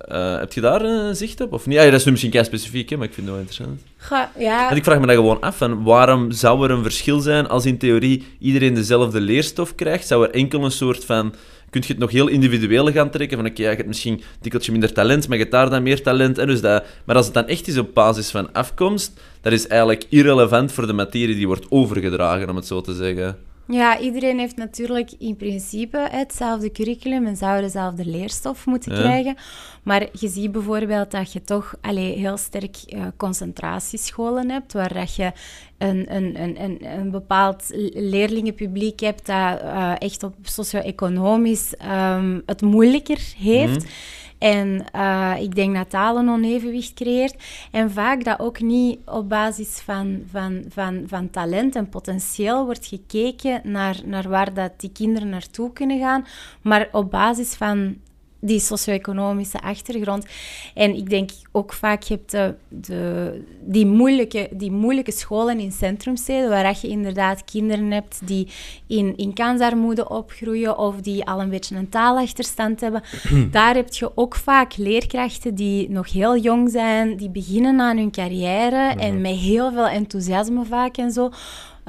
[0.09, 1.53] eh, heb je daar een zicht op?
[1.53, 1.77] Of niet?
[1.77, 3.81] Ja, dat is nu misschien kei specifiek, hè, maar ik vind het wel interessant.
[3.97, 7.21] Ga- ja, Want ik vraag me dan gewoon af, van waarom zou er een verschil
[7.21, 10.07] zijn als in theorie iedereen dezelfde leerstof krijgt?
[10.07, 11.35] Zou er enkel een soort van...
[11.71, 13.37] Kun je het nog heel individueel gaan trekken?
[13.39, 16.03] Van oké, ja, je hebt misschien tikkeltje minder talent, maar je hebt daar dan meer
[16.03, 16.39] talent.
[16.39, 19.67] En dus dat, maar als het dan echt is op basis van afkomst, dat is
[19.67, 23.37] eigenlijk irrelevant voor de materie die wordt overgedragen, om het zo te zeggen.
[23.71, 28.99] Ja, iedereen heeft natuurlijk in principe hetzelfde curriculum en zou dezelfde leerstof moeten Ja.
[29.01, 29.37] krijgen.
[29.83, 35.15] Maar je ziet bijvoorbeeld dat je toch allee, heel sterk eh, concentratiescholen hebt, waar dat
[35.15, 35.33] je
[35.79, 42.63] een, een, een, een, een bepaald leerlingenpubliek hebt dat eh, echt op socio-economisch ehm, het
[42.63, 43.85] moeilijker heeft.
[44.41, 47.35] En eh, ik denk dat taal een onevenwicht creëert.
[47.71, 52.87] En vaak dat ook niet op basis van, van, van, van talent en potentieel wordt
[52.87, 56.27] gekeken naar, naar waar dat die kinderen naartoe kunnen gaan,
[56.63, 57.97] maar op basis van
[58.41, 60.27] die socio-economische achtergrond.
[60.75, 65.73] En ik denk ook vaak, je hebt de, de, die, moeilijke, die moeilijke scholen in
[65.73, 68.49] centrumsteden, waar je inderdaad kinderen hebt die
[68.87, 73.03] in, in kansarmoede opgroeien of die al een beetje een taalachterstand hebben.
[73.51, 78.11] Daar heb je ook vaak leerkrachten die nog heel jong zijn, die beginnen aan hun
[78.11, 81.31] carrière en met heel veel enthousiasme vaak en zo.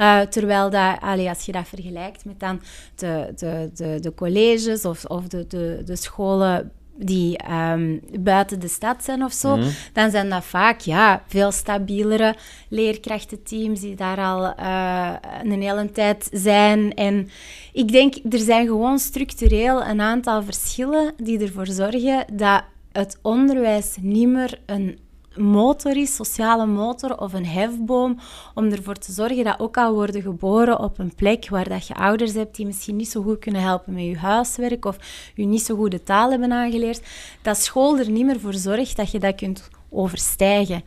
[0.02, 2.62] Uh, terwijl dat, allee, als je dat vergelijkt met dan
[2.96, 8.68] de, de, de, de colleges of, of de, de, de scholen die um, buiten de
[8.68, 9.70] stad zijn of zo, Mhm.
[9.94, 12.36] dan zijn dat vaak ja, veel stabielere
[12.70, 16.94] leerkrachtenteams die daar al uh, een hele tijd zijn.
[16.94, 17.30] En
[17.74, 23.98] ik denk, er zijn gewoon structureel een aantal verschillen die ervoor zorgen dat het onderwijs
[24.02, 25.00] niet meer een
[25.36, 28.20] motor is, sociale motor of een hefboom,
[28.54, 31.94] om ervoor te zorgen dat ook al worden geboren op een plek waar dat je
[31.94, 34.98] ouders hebt die misschien niet zo goed kunnen helpen met je huiswerk of
[35.36, 37.02] je niet zo goed de taal hebben aangeleerd,
[37.42, 40.84] dat school er niet meer voor zorgt dat je dat kunt overstijgen.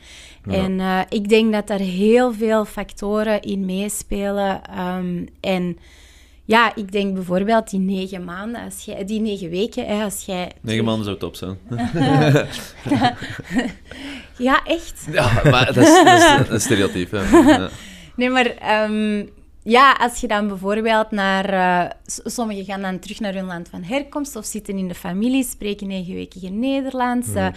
[0.47, 0.53] Ja.
[0.53, 5.79] En uh, ik denk dat daar heel veel factoren in meespelen um, en
[6.45, 10.53] ja, ik denk bijvoorbeeld die negen maanden, als jij, die negen weken, hè, als jij...
[10.61, 11.59] Negen maanden zou top zijn.
[14.49, 15.07] ja, echt.
[15.11, 17.23] Ja, maar dat is, dat is een stereotype.
[17.47, 17.69] Ja.
[18.17, 19.29] Nee, maar um,
[19.65, 21.53] ja, als je dan bijvoorbeeld naar...
[21.53, 25.45] Uh, sommigen gaan dan terug naar hun land van herkomst of zitten in de familie,
[25.45, 27.29] spreken negen weken geen Nederlands.
[27.29, 27.37] Mm.
[27.37, 27.49] Uh,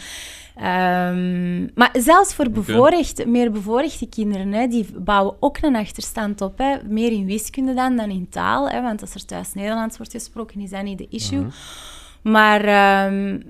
[0.59, 3.31] Um, maar zelfs voor bevoorrecht, okay.
[3.31, 6.57] meer bevoorrechte kinderen, hè, die bouwen ook een achterstand op.
[6.57, 6.75] Hè.
[6.83, 8.69] Meer in wiskunde dan, dan in taal.
[8.69, 11.39] Hè, want als er thuis Nederlands wordt gesproken, is dat niet de issue.
[11.39, 11.51] -huh.
[12.21, 13.43] Maar um,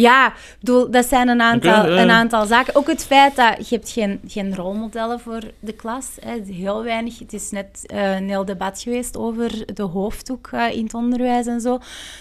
[0.00, 2.74] Ja, ik bedoel, dat zijn een aantal, een aantal zaken.
[2.74, 6.06] Ook het feit dat je hebt geen, geen rolmodellen voor de klas.
[6.20, 6.52] Hè.
[6.52, 7.18] Heel weinig.
[7.18, 11.46] Het is net eh, een heel debat geweest over de hoofddoek eh, in het onderwijs
[11.46, 11.78] en zo.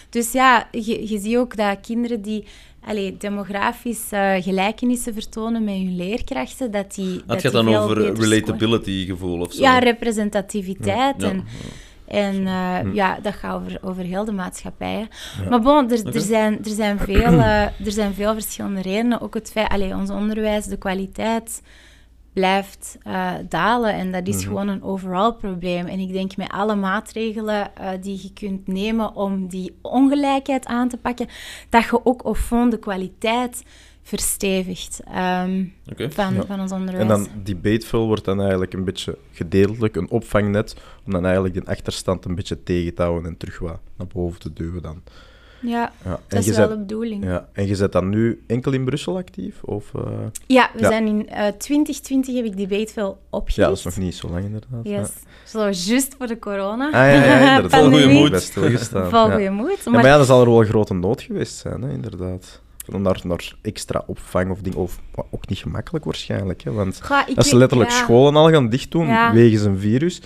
[0.10, 2.46] Dus ja, je, je ziet ook dat kinderen die
[2.86, 7.14] allee, demografisch eh, gelijkenissen vertonen met hun leerkrachten, dat die...
[7.14, 9.62] Het dat gaat die dan over relatability gevoel of zo.
[9.62, 11.22] Ja, representativiteit.
[11.22, 11.46] Ja, En,
[12.08, 12.94] en eh, Hm.
[12.94, 15.08] ja, dat gaat over, over heel de maatschappij.
[15.50, 19.22] Maar bon, er, er, zijn, er, zijn veel, eh, er zijn veel verschillende redenen.
[19.22, 21.62] Ook het feit, allee, ons onderwijs, de kwaliteit
[22.34, 23.94] blijft eh, dalen.
[23.94, 24.46] En dat is Mhm.
[24.48, 25.86] gewoon een overall probleem.
[25.86, 30.98] En ik denk met alle maatregelen die je kunt nemen om die ongelijkheid aan te
[30.98, 31.28] pakken,
[31.70, 33.64] dat je ook fond de kwaliteit
[34.08, 35.64] verstevigt ehm,
[36.10, 36.46] van, Ja.
[36.48, 37.02] van ons onderwijs.
[37.02, 41.66] En dan debateville wordt dan eigenlijk een beetje gedeeltelijk een opvangnet om dan eigenlijk de
[41.66, 45.02] achterstand een beetje tegen te houden en terug wat naar boven te duwen dan.
[45.62, 46.12] ja, Ja.
[46.12, 47.24] En dat is wel zet- de bedoeling.
[47.24, 49.64] Ja, en je zet dan nu enkel in Brussel actief?
[49.64, 50.02] Of, eh,
[50.48, 50.88] Ja, we Ja.
[50.88, 53.56] zijn in eh 2020 heb ik Debateville opgericht.
[53.56, 54.80] Ja, dat is nog niet zo lang inderdaad.
[54.84, 55.10] Yes.
[55.46, 56.86] Zo, juist voor de corona.
[56.86, 57.72] Ah, ja, ja, inderdaad.
[57.82, 58.20] Vol Pandemie.
[58.20, 58.32] moed.
[58.32, 58.52] Best.
[58.54, 59.70] Vol goede moed.
[59.84, 62.62] Ja, Maar, maar ja, dat zal er wel een grote nood geweest zijn, hè, inderdaad.
[62.88, 66.64] Naar, naar extra opvang of dingen, of wat ook niet gemakkelijk waarschijnlijk.
[66.64, 67.96] Hè, want Goh, als ze letterlijk ja.
[67.98, 69.34] scholen al gaan dichtdoen Ja.
[69.34, 70.22] wegens een virus,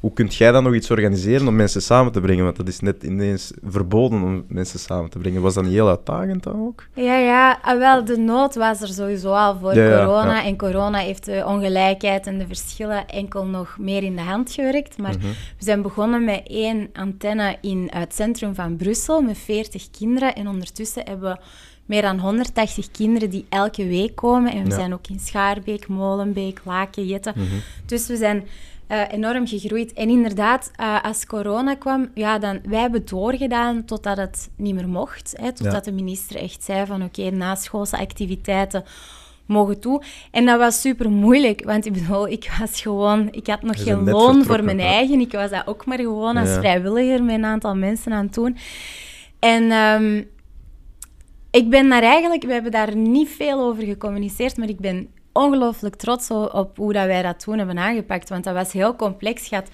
[0.00, 2.44] hoe kunt jij dan nog iets organiseren om mensen samen te brengen?
[2.44, 5.42] Want dat is net ineens verboden om mensen samen te brengen.
[5.42, 6.86] Was dat niet heel uitdagend dan ook?
[6.94, 7.58] Ja, ja.
[7.62, 10.34] Ah, wel, de nood was er sowieso al voor Ja, corona.
[10.36, 10.44] ja.
[10.44, 14.98] En corona heeft de ongelijkheid en de verschillen enkel nog meer in de hand gewerkt.
[14.98, 15.26] Maar Mhm.
[15.58, 20.34] we zijn begonnen met één antenne in het centrum van Brussel met 40 kinderen.
[20.34, 21.38] En ondertussen hebben we
[21.92, 24.52] meer dan 180 kinderen die elke week komen.
[24.52, 24.74] En we Ja.
[24.74, 27.32] zijn ook in Schaarbeek, Molenbeek, Laken, Jetten.
[27.36, 27.54] Mhm.
[27.86, 28.44] Dus we zijn
[28.86, 29.92] eh, enorm gegroeid.
[29.92, 34.88] En inderdaad, eh, als corona kwam, ja, dan, wij hebben doorgedaan totdat het niet meer
[34.88, 35.34] mocht.
[35.40, 35.90] Hè, totdat Ja.
[35.90, 38.84] de minister echt zei van oké, naschoolse activiteiten
[39.46, 40.02] mogen toe.
[40.30, 43.28] En dat was super moeilijk, want ik bedoel, ik was gewoon...
[43.30, 45.20] Ik had nog geen loon voor mijn eigen.
[45.20, 46.58] Ik was dat ook maar gewoon als Ja.
[46.58, 48.56] vrijwilliger met een aantal mensen aan het doen.
[49.38, 49.70] En...
[49.70, 50.22] ehm,
[51.52, 55.94] ik ben daar eigenlijk, we hebben daar niet veel over gecommuniceerd, maar ik ben ongelooflijk
[55.94, 58.28] trots op hoe dat wij dat toen hebben aangepakt.
[58.28, 59.50] Want dat was heel complex.
[59.50, 59.68] Had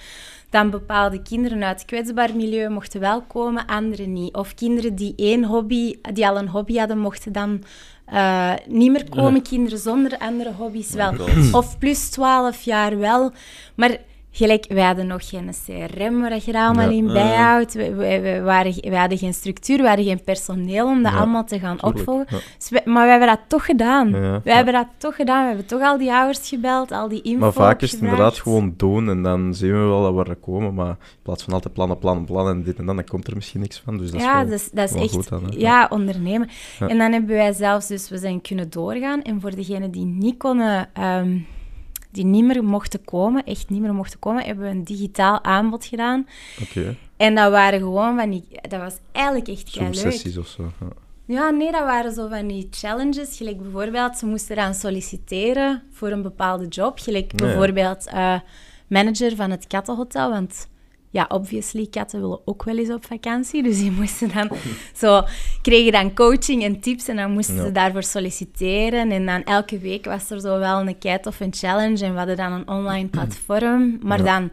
[0.51, 4.35] dan bepaalde kinderen uit kwetsbaar milieu mochten wel komen, anderen niet.
[4.35, 7.63] Of kinderen die één hobby, die al een hobby hadden, mochten dan
[8.05, 9.43] eh, niet meer komen.
[9.43, 11.15] Kinderen zonder andere hobby's wel.
[11.15, 11.53] God.
[11.53, 13.33] Of plus 12 jaar wel.
[13.75, 13.99] Maar
[14.39, 16.97] gelijk, wij hadden nog geen CRM waar je dat allemaal Ja.
[16.97, 17.75] in bijhoudt.
[17.75, 21.19] We, we, we waren, we hadden geen structuur, we hadden geen personeel om dat Ja,
[21.19, 22.27] allemaal te gaan tuurlijk, opvolgen.
[22.31, 22.39] ja.
[22.59, 24.13] Dus we- maar we hebben dat toch gedaan.
[24.13, 25.41] We hebben dat toch gedaan.
[25.43, 28.39] We hebben toch al die ouders gebeld, al die info Maar vaak is het inderdaad
[28.39, 30.75] gewoon doen en dan zien we wel dat we er komen.
[30.75, 33.35] Maar in plaats van altijd plannen, plannen, plannen en dit en dat, dan komt er
[33.35, 33.99] misschien niks van.
[33.99, 36.49] Dus dat is ja, wel, dat is, dat is wel echt goed dan, ja, ondernemen.
[36.79, 39.23] En dan hebben wij zelfs, dus we zijn kunnen doorgaan.
[39.23, 41.37] En voor degenen die niet konden, ehm,
[42.11, 45.85] die niet meer mochten komen, echt niet meer mochten komen, hebben we een digitaal aanbod
[45.85, 46.27] gedaan.
[46.63, 49.95] Oké, En dat waren gewoon van die, dat was eigenlijk echt leuk.
[49.95, 50.63] Zoom-sessies of zo.
[50.81, 50.89] Ja.
[51.29, 53.37] Ja, nee, dat waren zo van die challenges.
[53.37, 56.99] Gelijk bijvoorbeeld, ze moesten dan solliciteren voor een bepaalde job.
[56.99, 58.41] Gelijk bijvoorbeeld eh,
[58.87, 60.69] manager van het kattenhotel, want
[61.11, 63.63] ja, obviously, katten willen ook wel eens op vakantie.
[63.63, 64.51] Dus die moesten dan
[64.97, 65.23] zo,
[65.63, 67.63] kregen dan coaching en tips en dan moesten Ja.
[67.65, 69.11] ze daarvoor solliciteren.
[69.11, 72.19] En dan elke week was er zo wel een kei of een challenge en we
[72.19, 73.99] hadden dan een online platform.
[74.03, 74.25] Maar Ja.
[74.25, 74.51] dan,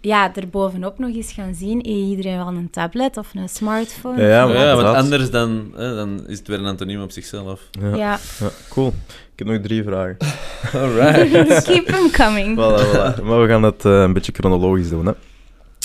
[0.00, 4.22] ja, erbovenop nog eens gaan zien, heeft iedereen wel een tablet of een smartphone.
[4.22, 7.02] Ja, ja, of maar Ja, want anders dan, hè, dan is het weer een antoniem
[7.02, 7.60] op zichzelf.
[7.80, 7.88] Ja.
[7.96, 8.18] ja.
[8.40, 8.92] Ja, cool.
[9.32, 10.16] Ik heb nog drie vragen.
[10.82, 11.64] Alright.
[11.72, 12.56] Keep them coming.
[12.56, 13.22] Voilà, voilà.
[13.24, 15.06] Maar we gaan het eh, een beetje chronologisch doen.
[15.06, 15.12] Hè.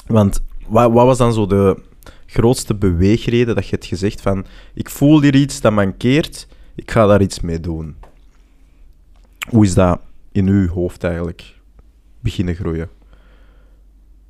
[0.07, 1.81] Want wat, wat was dan zo de
[2.25, 7.05] grootste beweegreden dat je hebt gezegd van ik voel hier iets dat mankeert, ik ga
[7.05, 7.95] daar iets mee doen?
[9.49, 9.99] Hoe is dat
[10.31, 11.59] in uw hoofd eigenlijk
[12.19, 12.89] beginnen groeien?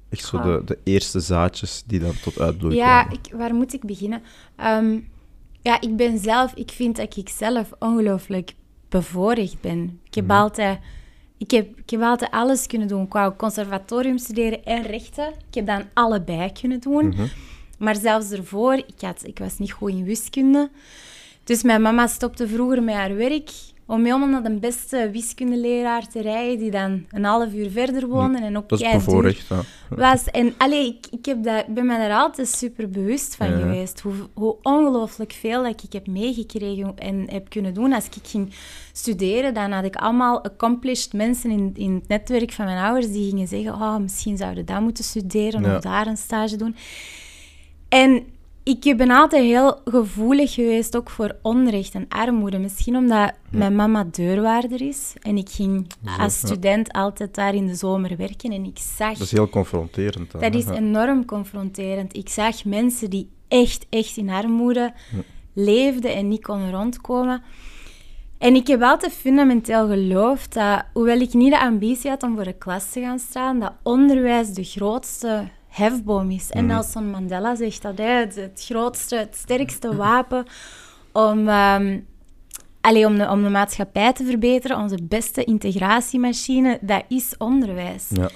[0.09, 3.81] Echt zo de, de eerste zaadjes die dan tot uitbloei Ja, ik, waar moet ik
[3.86, 4.21] beginnen?
[4.55, 4.99] Ehm,
[5.62, 8.53] ja, ik ben zelf, ik vind dat ik zelf ongelooflijk
[8.89, 9.99] bevoorrecht ben.
[10.03, 10.33] Ik heb, Mhm.
[10.38, 10.79] altijd,
[11.43, 13.03] ik, heb, ik heb altijd alles kunnen doen.
[13.03, 15.27] Ik wou conservatorium studeren en rechten.
[15.27, 17.08] Ik heb dan allebei kunnen doen.
[17.08, 17.27] Mhm.
[17.77, 20.69] Maar zelfs ervoor, ik, had, ik was niet goed in wiskunde.
[21.43, 23.49] Dus mijn mama stopte vroeger met haar werk
[23.86, 28.38] om helemaal naar de beste wiskundeleraar te rijden, die dan een half uur verder woonde
[28.39, 29.48] en ook Dat is keiduur bevoorrecht.
[29.48, 29.62] Ja.
[29.89, 30.26] was.
[30.26, 33.58] En allee, ik, ik, heb dat, ik ben me daar altijd super bewust van Ja.
[33.58, 34.00] geweest.
[34.00, 37.93] Hoe, hoe ongelooflijk veel dat ik heb meegekregen en heb kunnen doen.
[37.93, 38.54] Als ik ging
[38.91, 43.30] studeren, dan had ik allemaal accomplished mensen in, in het netwerk van mijn ouders die
[43.30, 45.76] gingen zeggen, oh, misschien zouden dat moeten studeren Ja.
[45.76, 46.76] of daar een stage doen.
[47.89, 48.24] En
[48.63, 52.58] ik ben altijd heel gevoelig geweest ook voor onrecht en armoede.
[52.60, 55.13] Misschien omdat mijn mama deurwaarder is.
[55.21, 55.88] En ik ging
[56.19, 58.52] als student altijd daar in de zomer werken.
[58.52, 59.12] En ik zag...
[59.12, 60.32] Dat is heel confronterend.
[60.32, 60.60] Dan, Dat hè?
[60.60, 62.15] is enorm confronterend.
[62.15, 64.93] Ik zag mensen die echt, echt in armoede
[65.54, 67.41] leefden en niet konden rondkomen.
[68.38, 72.43] En ik heb altijd fundamenteel geloofd dat, hoewel ik niet de ambitie had om voor
[72.43, 76.49] de klas te gaan staan, dat onderwijs de grootste hefboom is.
[76.49, 80.45] En Nelson Mandela zegt dat, hè, het, het grootste, het sterkste wapen
[81.12, 81.49] om,
[82.81, 88.07] allee, om, de, om de maatschappij te verbeteren, onze beste integratiemachine, dat is onderwijs.
[88.09, 88.29] Ja.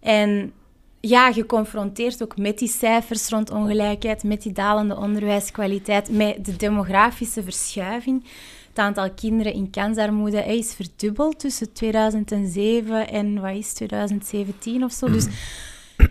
[0.00, 0.52] En
[1.00, 7.42] ja, geconfronteerd ook met die cijfers rond ongelijkheid, met die dalende onderwijskwaliteit, met de demografische
[7.42, 8.24] verschuiving.
[8.68, 15.10] Het aantal kinderen in kansarmoede is verdubbeld tussen 2007 en wat is 2017 of zo.
[15.10, 15.26] Dus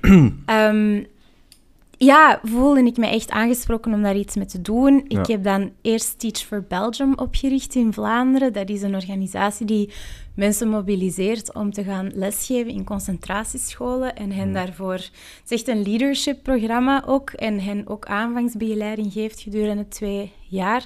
[0.45, 1.03] ehm,
[1.97, 5.05] ja, voelde ik me echt aangesproken om daar iets mee te doen.
[5.07, 5.19] Ja.
[5.19, 8.53] Ik heb dan eerst Teach for Belgium opgericht in Vlaanderen.
[8.53, 9.93] Dat is een organisatie die
[10.35, 14.93] mensen mobiliseert om te gaan lesgeven in concentratiescholen en hen daarvoor...
[14.93, 15.11] Het
[15.47, 20.85] is echt een leadership-programma ook en hen ook aanvangsbegeleiding geeft gedurende twee jaar.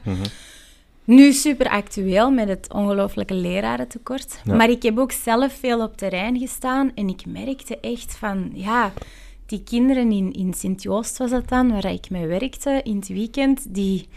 [1.03, 4.41] Nu super actueel met het ongelooflijke lerarentekort.
[4.43, 4.55] Ja.
[4.55, 8.93] Maar ik heb ook zelf veel op terrein gestaan en ik merkte echt van, ja,
[9.45, 13.65] die kinderen in, in Sint-Joost was dat dan, waar ik mee werkte in het weekend,
[13.75, 14.07] die,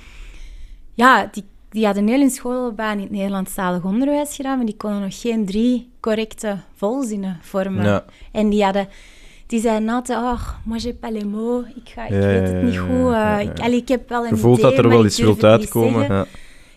[0.95, 5.01] ja, die, die hadden heel hun schoolbaan in het Nederlandstalig onderwijs gedaan, maar die konden
[5.01, 7.85] nog geen drie correcte volzinnen vormen.
[7.85, 8.05] Ja.
[8.33, 8.89] En die hadden...
[9.47, 12.63] Die zeiden altijd, oh, moi j'ai pas les mots, ik, ga, ik Ja, weet het
[12.63, 13.11] niet goed.
[13.11, 15.19] ja, eh, ik, allee, ik heb wel een Je voelt idee, dat er wel iets
[15.19, 16.03] wilt uitkomen.
[16.03, 16.27] Ja,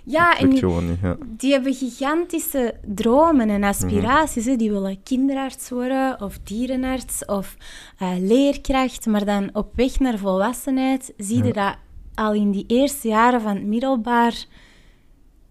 [0.10, 1.00] Ja, en die, gewoon niet.
[1.02, 1.18] Ja.
[1.28, 4.46] die hebben gigantische dromen en aspiraties.
[4.46, 4.56] Hè.
[4.56, 7.56] Die willen kinderarts worden, of dierenarts, of
[7.98, 9.06] eh, leerkracht.
[9.06, 11.76] Maar dan op weg naar volwassenheid zie je dat
[12.16, 14.46] al in die eerste jaren van het middelbaar...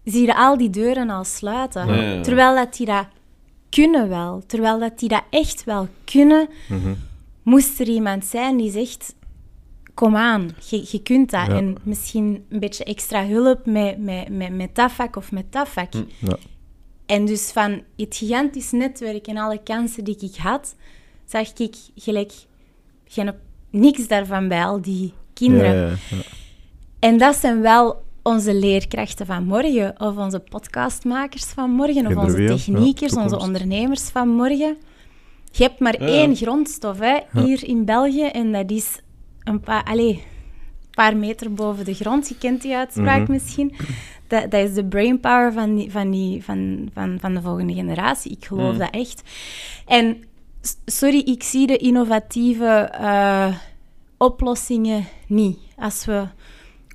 [0.03, 1.87] Zie je al die deuren al sluiten.
[1.87, 2.21] Ja, ja, ja.
[2.21, 3.07] Terwijl dat die dat
[3.69, 4.43] kunnen wel.
[4.45, 6.93] Terwijl dat die dat echt wel kunnen, Mhm.
[7.43, 9.15] moest er iemand zijn die zegt...
[9.97, 11.47] Kom aan, je, je kunt dat.
[11.47, 11.55] Ja.
[11.55, 15.69] En misschien een beetje extra hulp met, met, met, met dat vak of met dat
[15.69, 15.93] vak.
[16.19, 16.37] Ja.
[17.05, 20.75] En dus van het gigantisch netwerk en alle kansen die ik had,
[21.25, 22.31] zag ik gelijk
[23.05, 23.33] geen,
[23.69, 25.75] niks daarvan bij al die kinderen.
[25.75, 26.21] Ja, ja, ja.
[26.99, 32.45] En dat zijn wel onze leerkrachten van morgen, of onze podcastmakers van morgen, of onze
[32.45, 34.77] techniekers, onze ondernemers van morgen.
[35.51, 38.99] Je hebt maar één grondstof hè, hier in België, en dat is
[39.47, 40.17] een paar, allez,
[40.91, 42.27] paar meter boven de grond.
[42.29, 43.31] Je kent die uitspraak Mhm.
[43.31, 43.75] misschien.
[44.27, 48.31] Dat, dat is de brainpower van, die, van, die, van, van, van de volgende generatie.
[48.31, 48.79] Ik geloof Mhm.
[48.79, 49.21] dat echt.
[49.85, 50.23] En
[50.85, 53.55] sorry, ik zie de innovatieve eh,
[54.17, 55.57] oplossingen niet.
[55.75, 56.23] Als we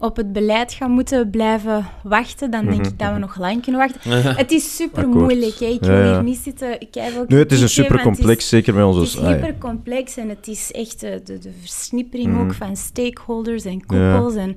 [0.02, 3.80] op het beleid gaan moeten blijven wachten, dan denk ik dat we nog lang kunnen
[3.80, 4.36] wachten.
[4.36, 5.54] Het is super moeilijk.
[5.58, 5.66] Hè.
[5.66, 6.12] Ik wil Ja, ja.
[6.14, 6.78] hier niet zitten.
[6.90, 9.00] keiveel Nu, het is een super complex, zeker met onze...
[9.00, 9.28] het is ah, ja.
[9.30, 12.40] hyper complex en het is echt de, de, de versnippering Mhm.
[12.40, 14.34] ook van stakeholders en koepels.
[14.34, 14.48] En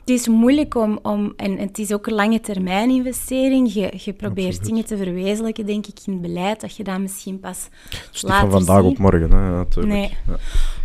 [0.00, 3.72] het is moeilijk om, om, en het is ook een lange termijn investering.
[3.72, 4.66] Je, je probeert Absoluut.
[4.68, 8.22] dingen te verwezenlijken, denk ik, in het beleid, dat je dat misschien pas Het is
[8.22, 9.94] niet later van vandaag op morgen, hè, natuurlijk.
[9.94, 10.10] Nee.
[10.26, 10.36] Ja.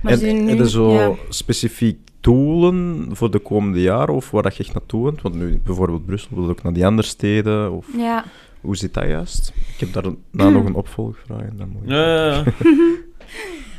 [0.01, 1.11] Maar En zo nu- heb zo ja.
[1.29, 5.21] specifiek doelen voor de komende jaren, of waar dat je echt naartoe bent?
[5.21, 8.23] Want nu, bijvoorbeeld Brussel, wil ook naar die andere steden, of Ja.
[8.61, 9.53] hoe zit dat juist?
[9.73, 11.41] Ik heb daar na nog een opvolgvraag.
[11.41, 12.43] en Dan moet je- Ja, ja, ja.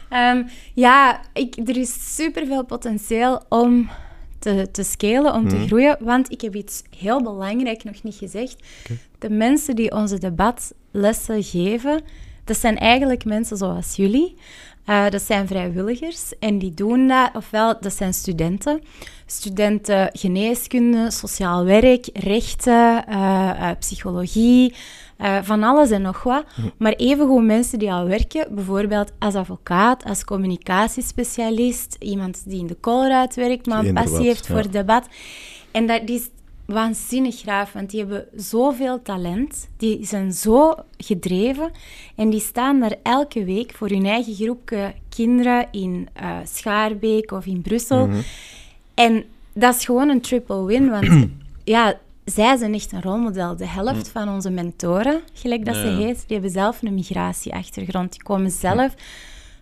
[0.09, 0.43] Ehm,
[0.75, 3.89] ja, ik, er is superveel potentieel om
[4.39, 5.67] te, te scalen, om te Mhm.
[5.67, 5.97] groeien.
[6.01, 8.57] Want ik heb iets heel belangrijk nog niet gezegd.
[9.19, 12.03] De mensen die onze debatlessen geven,
[12.53, 14.37] dat zijn eigenlijk mensen zoals jullie.
[14.85, 18.83] Eh, dat zijn vrijwilligers en die doen dat, ofwel dat zijn studenten.
[19.27, 24.75] Studenten geneeskunde, sociaal werk, rechten, eh, eh, psychologie,
[25.43, 26.45] van alles en nog wat.
[26.79, 32.75] Maar evengoed mensen die al werken, bijvoorbeeld als advocaat, als communicatiespecialist, iemand die in de
[32.75, 34.55] koolruit werkt, maar een passie heeft ja.
[34.55, 35.07] voor debat.
[35.71, 36.29] En dat is
[36.65, 41.71] waanzinnig graaf, want die hebben zoveel talent, die zijn zo gedreven
[42.17, 47.47] en die staan daar elke week voor hun eigen groepje kinderen in eh, Schaarbeek of
[47.47, 48.07] in Brussel.
[48.07, 48.21] Mhm.
[48.95, 51.29] En dat is gewoon een triple win, want
[51.65, 53.57] ja, zij zijn echt een rolmodel.
[53.57, 58.13] De helft van onze mentoren, gelijk dat ze heet, die hebben zelf een migratieachtergrond.
[58.13, 58.95] Die komen zelf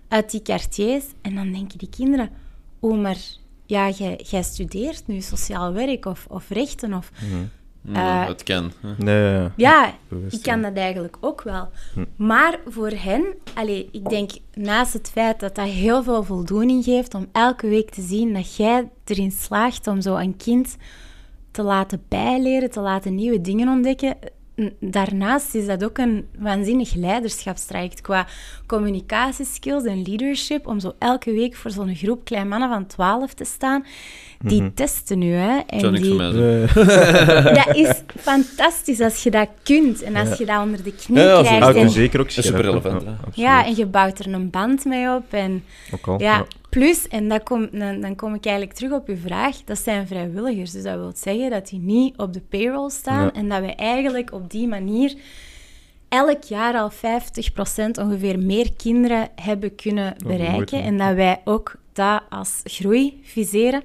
[0.08, 2.30] uit die quartiers en dan denken die kinderen,
[2.80, 3.18] oh, maar
[3.70, 7.10] ja, jij, jij studeert nu sociaal werk of, of rechten of...
[7.30, 7.50] Mm,
[7.94, 8.72] Eh, het kan.
[8.80, 8.92] hè.
[9.04, 9.94] Nee, Ja,
[10.30, 11.68] ik kan dat eigenlijk ook wel.
[11.94, 12.04] Hm.
[12.16, 17.14] Maar voor hen, allee, ik denk naast het feit dat dat heel veel voldoening geeft
[17.14, 20.76] om elke week te zien dat jij erin slaagt om zo een kind
[21.50, 24.16] te laten bijleren, te laten nieuwe dingen ontdekken.
[24.80, 28.26] Daarnaast is dat ook een waanzinnig leiderschapstraject qua
[28.66, 30.66] communicatieskills en leadership.
[30.66, 33.84] Om zo elke week voor zo'n groep klein mannen van 12 te staan.
[34.42, 35.58] Die testen nu, hè.
[35.66, 36.16] En niks die,
[37.64, 41.24] dat is fantastisch als je dat kunt en als je dat onder de knie Ja,
[41.24, 41.62] ja, krijgt.
[41.62, 43.02] houdt en, u zeker ook super relevant,
[43.34, 45.24] ja, en je bouwt er een band mee op.
[45.30, 46.46] En, Ook al, ja, ja.
[46.70, 50.06] Plus, en dat kom, dan, dan kom ik eigenlijk terug op uw vraag, dat zijn
[50.06, 50.70] vrijwilligers.
[50.70, 53.32] Dus dat wil zeggen dat die niet op de payroll staan Ja.
[53.32, 55.14] en dat wij eigenlijk op die manier
[56.08, 60.82] elk jaar al 50% ongeveer meer kinderen hebben kunnen mooi, bereiken.
[60.82, 63.82] en dat wij ook dat als groei viseren.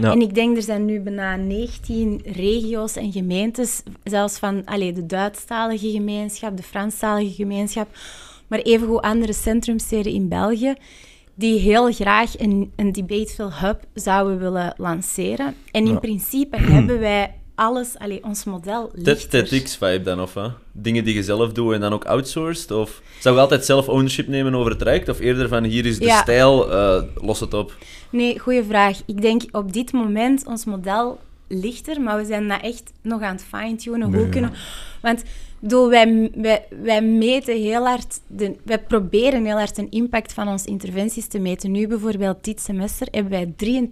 [0.00, 0.10] Ja.
[0.12, 5.06] En ik denk, er zijn nu bijna 19 regio's en gemeentes, zelfs van allee, de
[5.06, 7.88] Duitsstalige gemeenschap, de Franstalige gemeenschap,
[8.46, 10.74] maar evengoed andere centrumsteden in België,
[11.34, 15.54] die heel graag een, een Debateville Hub zouden willen lanceren.
[15.70, 15.98] En in Ja.
[15.98, 19.48] principe hebben wij alles, allee, ons model ligt Ted.
[19.48, 20.46] TEDx-vibe dan, of hè?
[20.72, 22.70] Dingen die je zelf doet en dan ook outsourced?
[22.70, 25.08] Of zou je altijd zelf ownership nemen over het traject?
[25.08, 26.20] Of eerder van, hier is de Ja.
[26.22, 27.76] stijl, eh, los het op?
[28.10, 29.00] Nee, goede vraag.
[29.06, 31.18] Ik denk op dit moment, ons model
[31.48, 34.02] ligt er, maar we zijn dat echt nog aan het fine-tunen.
[34.12, 34.28] Hoe Nee.
[34.28, 34.52] kunnen...
[35.02, 35.22] Want
[35.64, 40.48] bedoel, wij, wij, wij meten heel hard, de, wij proberen heel hard een impact van
[40.48, 41.70] onze interventies te meten.
[41.70, 43.82] Nu bijvoorbeeld dit semester hebben wij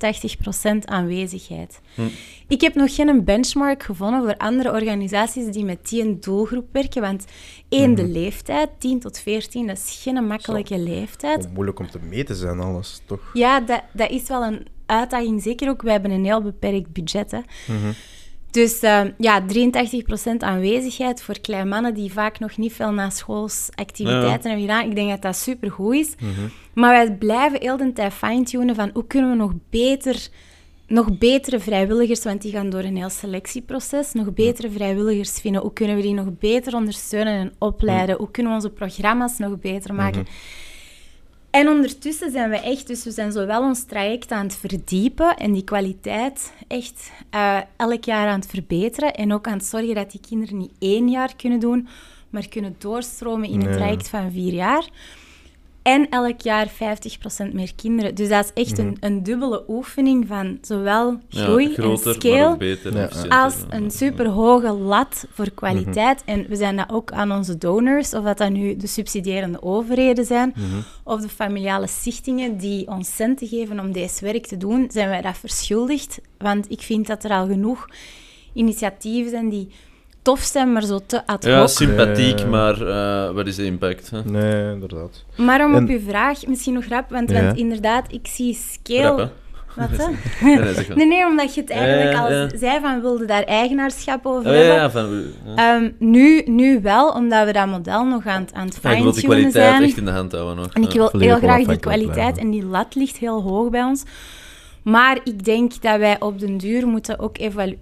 [0.83, 1.81] 83% aanwezigheid.
[1.95, 2.03] Hm.
[2.49, 7.01] Ik heb nog geen benchmark gevonden voor andere organisaties die met die een doelgroep werken.
[7.01, 7.25] Want
[7.69, 11.49] één, de leeftijd, 10 tot 14, dat is geen makkelijke leeftijd.
[11.55, 13.31] Moeilijk om te meten zijn, alles, toch?
[13.33, 15.43] Ja, dat, dat is wel een uitdaging.
[15.43, 17.31] Zeker ook, wij hebben een heel beperkt budget.
[17.31, 17.41] Hè.
[18.53, 24.51] Dus eh, ja, 83% aanwezigheid voor kleine mannen die vaak nog niet veel na schoolsactiviteiten
[24.51, 24.89] hebben gedaan.
[24.89, 26.15] Ik denk dat dat supergoed is.
[26.75, 30.29] Maar wij blijven heel de tijd fine-tunen van hoe kunnen we nog beter...
[30.87, 34.13] Nog betere vrijwilligers, want die gaan door een heel selectieproces.
[34.13, 35.63] Nog betere vrijwilligers vinden.
[35.63, 38.17] Hoe kunnen we die nog beter ondersteunen en opleiden?
[38.17, 40.27] Hoe kunnen we onze programma's nog beter maken?
[41.53, 45.53] En ondertussen zijn we echt, dus we zijn zowel ons traject aan het verdiepen en
[45.53, 49.15] die kwaliteit echt eh, elk jaar aan het verbeteren.
[49.15, 51.89] En ook aan het zorgen dat die kinderen niet één jaar kunnen doen,
[52.31, 54.89] maar kunnen doorstromen in een traject van vier jaar.
[55.83, 58.15] En elk jaar 50% meer kinderen.
[58.15, 62.57] Dus dat is echt een, een dubbele oefening van zowel groei ja, groter, en scale
[62.57, 62.97] beter.
[62.97, 63.43] Ja.
[63.43, 66.23] als een superhoge lat voor kwaliteit.
[66.25, 70.25] En we zijn dat ook aan onze donors, of dat dat nu de subsidierende overheden
[70.25, 70.55] zijn,
[71.05, 75.21] of de familiale stichtingen die ons centen geven om deze werk te doen, zijn wij
[75.21, 76.21] dat verschuldigd.
[76.39, 77.87] Want ik vind dat er al genoeg
[78.53, 79.69] initiatieven zijn die
[80.23, 81.69] tof zijn, maar zo te ad Ja, hoc.
[81.69, 82.47] sympathiek, Ja.
[82.47, 84.11] maar eh, wat is de impact?
[84.11, 84.23] Hè?
[84.25, 85.25] Nee, inderdaad.
[85.37, 87.43] maar om En- op uw vraag, misschien nog rap, want, Ja.
[87.45, 89.17] want inderdaad, ik zie scale...
[89.17, 89.31] Rap?
[89.77, 90.07] Wat, hè?
[90.95, 92.49] Nee, nee, omdat je het eigenlijk Ja, al ja.
[92.59, 94.75] zei van wilde daar eigenaarschap over Oh, hebben.
[94.75, 95.23] ja, van,
[95.57, 95.75] ja.
[95.77, 99.03] Ehm, nu, nu wel, omdat we dat model nog aan, het- aan het Ja, ik
[99.03, 99.83] wil die fine-tunen kwaliteit zijn.
[99.89, 100.73] echt in de hand houden nog.
[100.73, 103.83] En ik wil volledig heel graag die kwaliteit en die lat ligt heel hoog bij
[103.83, 104.03] ons.
[104.83, 107.37] Maar ik denk dat wij op den duur moeten ook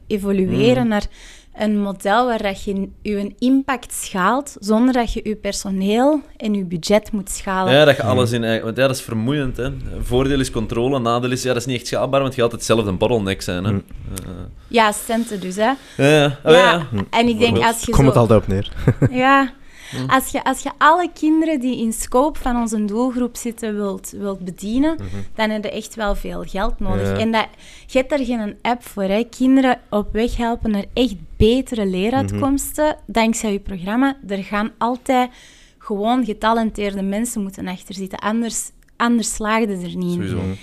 [0.06, 0.88] evolueren Mm.
[0.88, 1.04] naar
[1.54, 6.64] een model waar dat je je impact schaalt, zonder dat je je personeel en je
[6.64, 7.72] budget moet schalen.
[7.72, 8.64] Ja, dat je alles in eigen...
[8.64, 9.70] Want ja, dat is vermoeiend, hè.
[10.00, 11.42] Voordeel is controle, nadeel is...
[11.42, 13.72] Ja, dat is niet echt schaalbaar, want je gaat altijd zelf een bottleneck zijn, hè.
[13.72, 13.82] Mm.
[14.68, 15.62] Ja, centen dus, hè.
[15.62, 16.38] Ja, ja.
[16.44, 16.86] Oh, ja.
[17.10, 18.72] En ik denk als je Komt het altijd op neer.
[19.10, 19.52] Ja,
[20.06, 24.44] als je, als je alle kinderen die in scope van onze doelgroep zitten wilt, wilt
[24.44, 24.96] bedienen,
[25.34, 27.18] dan heb je echt wel veel geld nodig.
[27.18, 27.46] En dat,
[27.86, 29.02] je hebt daar geen app voor.
[29.02, 29.24] Hè.
[29.24, 31.14] Kinderen op weg helpen naar echt
[31.48, 34.16] betere leeruitkomsten, dankzij je programma.
[34.28, 35.30] Er gaan altijd
[35.78, 38.18] gewoon getalenteerde mensen moeten achter zitten.
[38.18, 40.56] Anders, anders slaagden er niet in.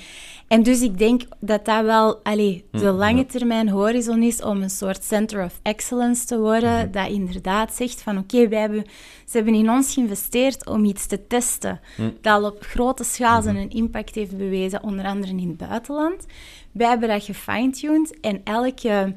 [0.47, 4.61] En dus ik denk dat dat wel allee, de Mm, lange termijn horizon is om
[4.61, 6.91] een soort center of excellence te worden, Mm-hmm.
[6.91, 8.83] dat inderdaad zegt van oké, wij hebben,
[9.29, 12.13] ze hebben in ons geïnvesteerd om iets te testen Mm.
[12.21, 13.69] dat al op grote schaal zijn Mm-hmm.
[13.71, 16.25] een impact heeft bewezen, onder andere in het buitenland.
[16.71, 19.15] Wij hebben dat gefine-tuned en elke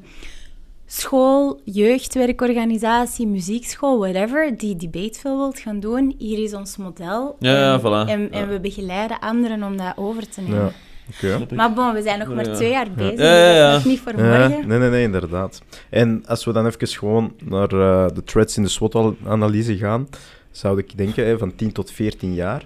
[0.93, 7.35] school, jeugdwerkorganisatie, muziekschool, whatever, die debateville wilt gaan doen, hier is ons model.
[7.39, 8.09] Ja, ja, en, voilà.
[8.09, 8.47] En, en Ja.
[8.47, 10.71] we begeleiden anderen om dat over te nemen.
[11.19, 11.37] Ja.
[11.39, 11.55] Oké.
[11.55, 12.53] Maar bon, we zijn nog maar Ja.
[12.53, 13.19] twee jaar bezig.
[13.19, 13.69] Ja, ja, ja.
[13.71, 14.67] Dat is nog niet voor Ja, morgen.
[14.67, 15.61] nee, nee, nee, inderdaad.
[15.89, 20.07] En als we dan even gewoon naar eh, de threads in de SWOT-analyse gaan,
[20.51, 22.65] zou ik denken hè, van 10 tot 14 jaar.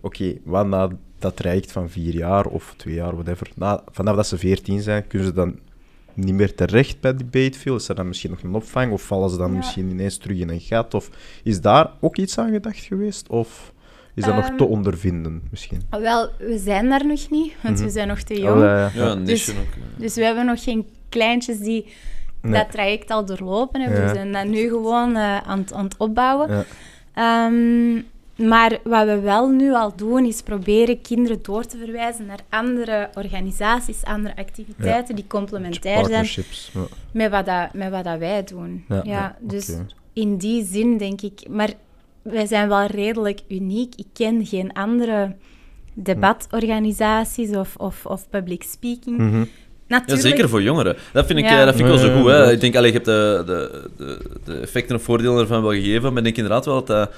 [0.00, 4.26] Oké, wat na dat traject van vier jaar of twee jaar, whatever, na, vanaf dat
[4.26, 5.58] ze 14 zijn, kunnen ze dan
[6.16, 7.76] niet meer terecht bij Debateville?
[7.76, 8.92] Is er dan misschien nog een opvang?
[8.92, 9.56] Of vallen ze dan Ja.
[9.56, 10.94] misschien ineens terug in een gat?
[10.94, 11.10] Of
[11.42, 13.28] is daar ook iets aan gedacht geweest?
[13.28, 13.72] Of
[14.14, 15.82] is dat nog Ehm, te ondervinden misschien?
[15.90, 18.56] Wel, we zijn daar nog niet, want we zijn nog te jong.
[18.60, 19.74] Oh, ja, een Dus- niche ook.
[19.74, 19.82] ja.
[19.98, 21.86] Dus we hebben nog geen kleintjes die
[22.42, 22.52] Nee.
[22.52, 24.00] dat traject al doorlopen hebben.
[24.00, 24.06] Ja.
[24.08, 26.48] We zijn dat nu gewoon eh, aan, het- aan het opbouwen.
[26.50, 26.64] Ja.
[27.14, 28.02] Ehm,
[28.36, 33.08] maar wat we wel nu al doen, is proberen kinderen door te verwijzen naar andere
[33.14, 36.70] organisaties, andere activiteiten die complementair zijn Partnerships.
[36.74, 36.80] Ja.
[37.12, 38.84] met wat, dat, met wat dat wij doen.
[38.88, 39.76] Ja, Ja, ja, dus
[40.12, 41.48] in die zin denk ik...
[41.48, 41.70] Maar
[42.22, 43.94] wij zijn wel redelijk uniek.
[43.94, 45.34] Ik ken geen andere
[45.94, 49.18] debatorganisaties of, of, of public speaking.
[49.18, 49.38] Mhm.
[49.38, 50.96] Ja, Natuurlijk, zeker voor jongeren.
[51.12, 51.58] Dat vind ik, Ja.
[51.60, 52.30] eh, dat vind ik wel Ja, zo ja, goed.
[52.30, 52.52] Hè.
[52.52, 56.08] Ik denk, allee, je hebt de, de, de, de effecten en voordelen ervan wel gegeven,
[56.08, 57.10] maar ik denk inderdaad wel dat dat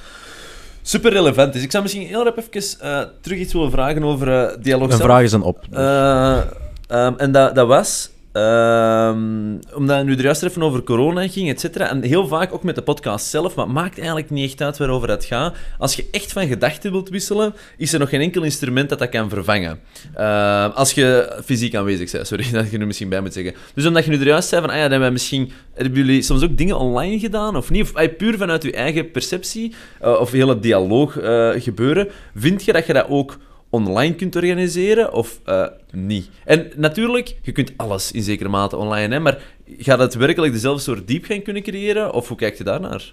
[0.88, 1.62] super relevant is.
[1.62, 4.96] Ik zou misschien heel rap even eh, terug iets willen vragen over eh, dialoog Een
[4.96, 5.08] zelf.
[5.10, 5.64] vraag is een op.
[5.70, 6.40] Eh,
[6.86, 8.10] ehm, en dat, dat was...
[8.38, 11.90] ehm, omdat nu er juist even over corona ging, et cetera.
[11.90, 14.78] En heel vaak ook met de podcast zelf, maar het maakt eigenlijk niet echt uit
[14.78, 15.56] waarover het gaat.
[15.78, 19.08] Als je echt van gedachten wilt wisselen, is er nog geen enkel instrument dat dat
[19.08, 19.80] kan vervangen.
[20.14, 23.54] Eh, als je fysiek aanwezig bent, sorry, dat je nu misschien bij moet zeggen.
[23.74, 25.52] Dus omdat je nu er juist zei van, ah ja, dan hebben misschien...
[25.74, 27.82] Hebben jullie soms ook dingen online gedaan, of niet?
[27.82, 32.72] Of ah, puur vanuit je eigen perceptie, eh, of hele dialoog eh, gebeuren, vind je
[32.72, 33.38] dat je dat ook
[33.70, 36.30] online kunt organiseren of eh, niet.
[36.44, 39.38] En natuurlijk, je kunt alles in zekere mate online, hè, maar
[39.78, 42.12] gaat het werkelijk dezelfde soort diepgang kunnen creëren?
[42.12, 43.12] Of hoe kijk je daarnaar?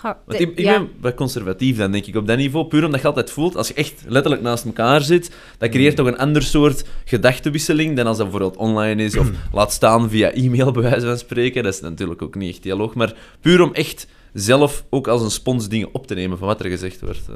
[0.00, 0.78] Goh, Want ik, ik ja.
[0.78, 2.66] ben wat conservatief dan, denk ik, op dat niveau.
[2.66, 6.06] Puur omdat je altijd voelt, als je echt letterlijk naast elkaar zit, dat creëert toch
[6.06, 10.70] een ander soort gedachtenwisseling dan als dat bijvoorbeeld online is, of laat staan via e-mail,
[10.72, 11.62] bij wijze van spreken.
[11.62, 15.30] Dat is natuurlijk ook niet echt dialoog, maar puur om echt zelf ook als een
[15.30, 17.28] spons dingen op te nemen van wat er gezegd wordt.
[17.28, 17.34] eh.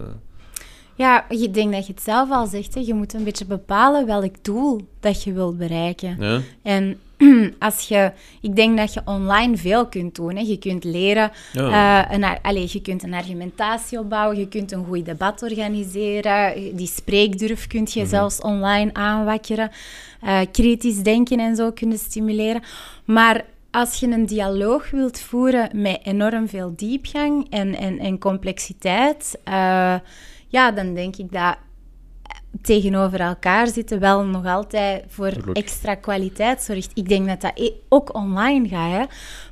[0.97, 2.75] Ja, ik denk dat je het zelf al zegt.
[2.75, 2.81] Hè.
[2.81, 6.17] Je moet een beetje bepalen welk doel dat je wilt bereiken.
[6.21, 6.41] Ja?
[6.63, 6.99] En
[7.59, 10.37] als je, ik denk dat je online veel kunt doen.
[10.37, 10.41] Hè.
[10.41, 12.05] Je kunt leren, Ja.
[12.09, 16.87] eh, een, allee, je kunt een argumentatie opbouwen, je kunt een goed debat organiseren, die
[16.87, 19.71] spreekdurf kun je zelfs online aanwakkeren,
[20.21, 22.63] eh, kritisch denken en zo kunnen stimuleren.
[23.05, 29.39] Maar als je een dialoog wilt voeren met enorm veel diepgang en, en, en complexiteit,
[29.45, 29.95] eh,
[30.57, 31.57] ja, dan denk ik dat
[32.63, 36.91] tegenover elkaar zitten wel nog altijd voor extra kwaliteit zorgt.
[36.95, 39.05] Ik denk dat dat e- ook online gaat, hè?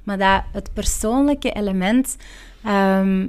[0.02, 2.16] maar dat het persoonlijke element.
[2.64, 3.26] ehm,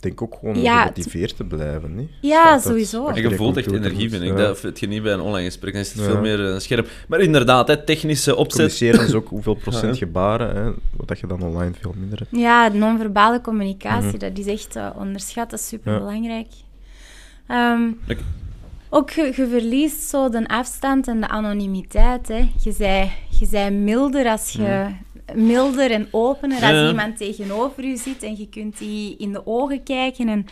[0.00, 1.94] denk ook gewoon om Ja, gemotiveerd te blijven.
[1.96, 2.08] Niet?
[2.20, 3.06] Ja, dat sowieso.
[3.06, 4.28] En je je voelt echt energie, vind ik.
[4.28, 4.34] ja.
[4.36, 5.72] Dat vind je niet bij een online gesprek.
[5.72, 6.10] Dan is het Ja.
[6.10, 6.88] veel meer eh, scherp.
[7.08, 8.50] Maar inderdaad, hè, technische opzet.
[8.78, 12.30] Communiceren is ook hoeveel procent gebaren, hè, wat dat je dan online veel minder hebt.
[12.30, 14.18] ja, non-verbale communicatie, Mhm.
[14.18, 16.48] dat is echt eh, onderschat, dat is superbelangrijk.
[17.46, 18.18] Ehm, Ik-
[18.88, 22.28] ook je, je verliest zo de afstand en de anonimiteit.
[22.28, 22.48] Hè.
[22.62, 24.86] Je zij, je zij milder als je...
[25.34, 29.82] Milder en opener als iemand tegenover je zit en je kunt die in de ogen
[29.82, 30.28] kijken.
[30.28, 30.46] En,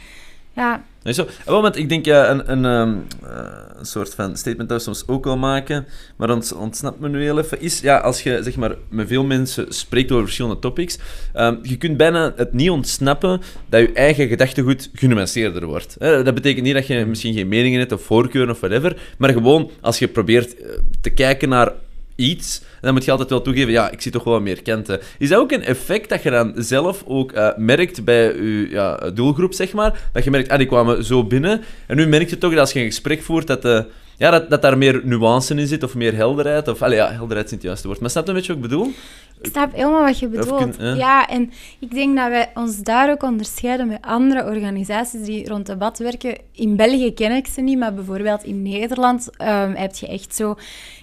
[0.53, 1.27] ja, Nee, zo.
[1.47, 2.97] Moment, ik denk ja, een, een, ehm,
[3.31, 7.09] eh, een soort van statement dat we soms ook wel maken, maar ont, ontsnapt me
[7.09, 10.59] nu heel even, is ja, als je zeg maar, met veel mensen spreekt over verschillende
[10.59, 10.99] topics,
[11.33, 15.97] ehm, je kunt bijna het niet ontsnappen dat je eigen gedachtegoed genuanceerder wordt.
[15.99, 19.71] Dat betekent niet dat je misschien geen meningen hebt of voorkeuren of whatever, maar gewoon
[19.81, 20.69] als je probeert eh,
[21.01, 21.73] te kijken naar
[22.19, 25.01] iets, dan moet je altijd wel toegeven, ja, ik zie toch wel meer kanten.
[25.19, 29.11] Is dat ook een effect dat je dan zelf ook eh, merkt bij je ja,
[29.11, 30.09] doelgroep, zeg maar?
[30.13, 31.63] Dat je merkt, ah, die kwamen zo binnen.
[31.87, 33.81] En nu merk je toch dat als je een gesprek voert, dat, eh,
[34.17, 36.69] ja, dat, dat daar meer nuance in zit, of meer helderheid.
[36.69, 38.01] Of, allee, ja, helderheid is niet het juiste woord.
[38.01, 38.93] Maar snap je een beetje wat ik bedoel?
[39.41, 40.77] Ik snap helemaal wat je bedoelt.
[40.77, 40.95] kun- ja.
[40.95, 41.29] ja.
[41.29, 45.99] en ik denk dat wij ons daar ook onderscheiden met andere organisaties die rond debat
[45.99, 46.37] werken.
[46.53, 50.57] In België ken ik ze niet, maar bijvoorbeeld in Nederland ehm, heb je echt zo...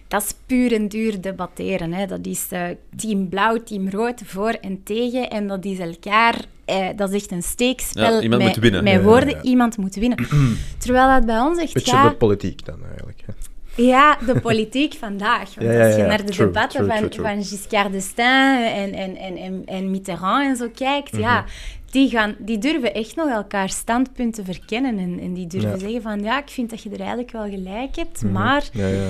[0.08, 1.94] Dat is puur en duur debatteren.
[1.94, 2.06] Hè.
[2.06, 2.62] Dat is eh,
[2.96, 5.30] team blauw, team rood, voor en tegen.
[5.30, 6.36] En dat is elkaar...
[6.66, 8.84] Eh, dat is echt een steekspel Ja, iemand met, moet winnen.
[8.84, 9.30] met ja, woorden.
[9.30, 9.42] ja.
[9.42, 10.28] Iemand moet winnen.
[10.78, 12.18] Terwijl dat bij ons echt Beetje gaat...
[12.18, 13.22] politiek dan eigenlijk.
[13.26, 13.34] Hè.
[13.76, 15.53] Ja, de politiek vandaag.
[15.55, 17.26] Want Ja, als je naar de True, debatten true, van, true, true.
[17.26, 21.21] van Giscard d'Estaing en, en, en, en, en Mitterrand en zo kijkt, Mhm.
[21.21, 21.43] ja,
[21.91, 24.97] die, gaan, die durven echt nog elkaar standpunten verkennen.
[24.99, 27.95] En, en die durven zeggen van, ja, ik vind dat je er eigenlijk wel gelijk
[27.95, 28.32] hebt, Mhm.
[28.34, 29.09] maar Ja, ja.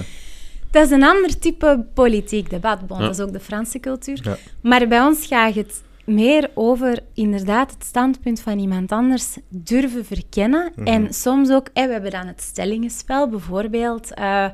[0.72, 2.88] dat is een ander type politiek debat.
[2.88, 3.05] Bon, Ja.
[3.05, 4.38] Dat is ook de Franse cultuur.
[4.61, 10.72] Maar bij ons gaat het meer over inderdaad het standpunt van iemand anders durven verkennen.
[10.76, 10.88] Mhm.
[10.88, 14.14] En soms ook, we hebben dan het stellingenspel, bijvoorbeeld.
[14.14, 14.45] eh,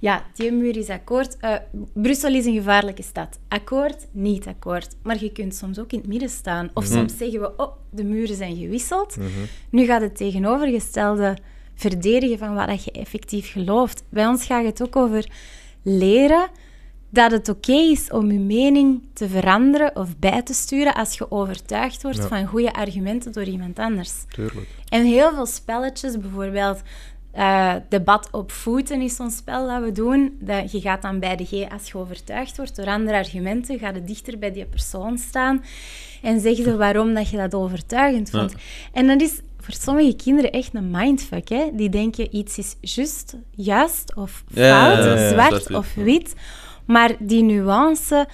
[0.00, 1.36] ja, die muur is akkoord.
[1.36, 1.54] Eh,
[1.92, 3.38] Brussel is een gevaarlijke stad.
[3.48, 4.96] Akkoord, niet akkoord.
[5.02, 6.70] Maar je kunt soms ook in het midden staan.
[6.74, 9.16] Of soms zeggen we, oh, de muren zijn gewisseld.
[9.70, 11.36] Nu gaat het tegenovergestelde
[11.74, 14.02] verdedigen van wat dat je effectief gelooft.
[14.08, 15.26] Bij ons gaat het ook over
[15.82, 16.48] leren
[17.10, 21.30] dat het oké is om je mening te veranderen of bij te sturen als je
[21.30, 22.26] overtuigd wordt Ja.
[22.26, 24.12] van goede argumenten door iemand anders.
[24.28, 24.68] Tuurlijk.
[24.88, 26.80] En heel veel spelletjes, bijvoorbeeld
[27.32, 30.36] eh, debat op voeten is zo'n spel dat we doen.
[30.40, 33.90] Dat je gaat dan bij de G, als je overtuigd wordt door andere argumenten, ga
[33.94, 35.64] je dichter bij die persoon staan
[36.22, 38.54] en zeg je waarom dat je dat overtuigend vond.
[38.92, 41.48] En dat is voor sommige kinderen echt een mindfuck.
[41.48, 41.70] Hè?
[41.72, 46.34] Die denken iets is juist, juist of fout, ja, zwart of wit.
[46.86, 48.26] Maar die nuance,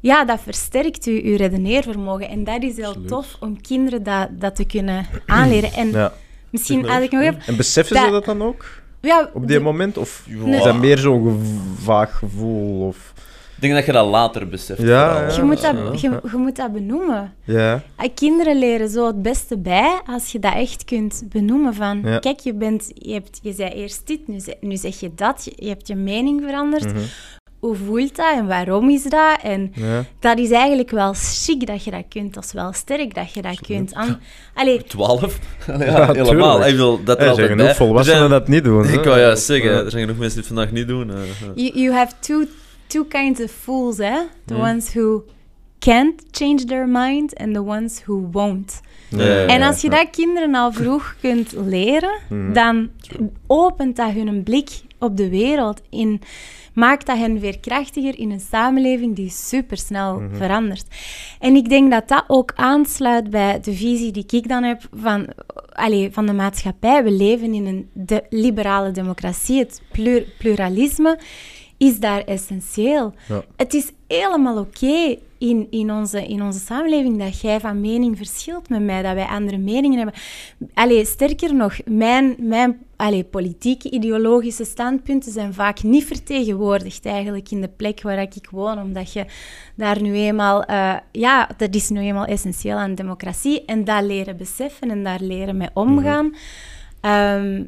[0.00, 2.28] ja, dat versterkt je, je redeneervermogen.
[2.28, 3.08] En dat is heel Absoluut.
[3.08, 5.72] tof om kinderen dat, dat te kunnen aanleren.
[5.72, 6.12] En Ja.
[6.50, 7.02] misschien maar.
[7.02, 7.40] ik nog even...
[7.46, 8.64] En beseffen Dat- ze dat dan ook?
[9.00, 9.98] Ja, Op die de- moment?
[9.98, 12.86] Of is dat meer zo'n gev- vaag gevoel?
[12.86, 13.12] Of...
[13.56, 14.80] Ik denk dat je dat later beseft.
[14.82, 15.92] Ja, je, moet dat, Ja.
[16.10, 17.34] je, je moet dat benoemen.
[17.44, 17.82] Ja.
[17.96, 21.74] Ah, Kinderen leren zo het beste bij als je dat echt kunt benoemen.
[21.74, 22.18] Van, Ja.
[22.18, 25.44] kijk, je, bent, je, hebt, je zei eerst dit, nu, nu zeg je dat.
[25.44, 26.84] Je, je hebt je mening veranderd.
[26.94, 27.02] Mhm.
[27.60, 29.38] Hoe voelt dat en waarom is dat?
[29.42, 30.04] En ja.
[30.20, 32.34] dat is eigenlijk wel chic dat je dat kunt.
[32.34, 33.94] Dat is wel sterk dat je dat kunt.
[33.94, 34.18] An-
[34.54, 35.38] Allee, 12?
[35.66, 36.66] ja, Ja, helemaal.
[36.66, 37.56] Ik wil dat er Er altijd bij.
[37.56, 38.86] genoeg volwassenen Er zijn- dat niet doen.
[38.86, 38.92] hè.
[38.98, 41.10] Ik wou juist zeggen, er zijn genoeg mensen die het vandaag niet doen.
[41.10, 41.16] eh,
[41.54, 42.44] you, you have two,
[42.86, 44.16] two kinds of fools, hè?
[44.46, 44.62] The Hmm.
[44.62, 45.22] ones who
[45.78, 48.80] can't change their mind and the ones who won't.
[49.08, 49.96] Ja, ja, En als je ja.
[49.96, 52.52] dat kinderen al vroeg kunt leren, Mhm.
[52.52, 52.88] dan
[53.46, 55.80] opent dat hun blik op de wereld.
[55.90, 56.20] In,
[56.74, 60.36] maakt dat hen veerkrachtiger in een samenleving die supersnel Mhm.
[60.36, 60.84] verandert.
[61.38, 65.26] En ik denk dat dat ook aansluit bij de visie die ik dan heb van,
[65.72, 67.04] allee, van de maatschappij.
[67.04, 69.58] We leven in een de liberale democratie.
[69.58, 71.18] Het plur- pluralisme
[71.80, 73.14] is daar essentieel.
[73.28, 73.44] Ja.
[73.56, 78.68] Het is helemaal oké in, in, onze, in onze samenleving dat jij van mening verschilt
[78.68, 80.14] met mij, dat wij andere meningen hebben.
[80.74, 87.60] Allee, sterker nog, mijn, mijn allee, politieke, ideologische standpunten zijn vaak niet vertegenwoordigd eigenlijk in
[87.60, 89.24] de plek waar ik woon, omdat je
[89.74, 90.64] daar nu eenmaal...
[90.64, 95.20] eh, ja, dat is nu eenmaal essentieel aan democratie en dat leren beseffen en daar
[95.20, 96.34] leren mee omgaan.
[97.00, 97.64] Ehm,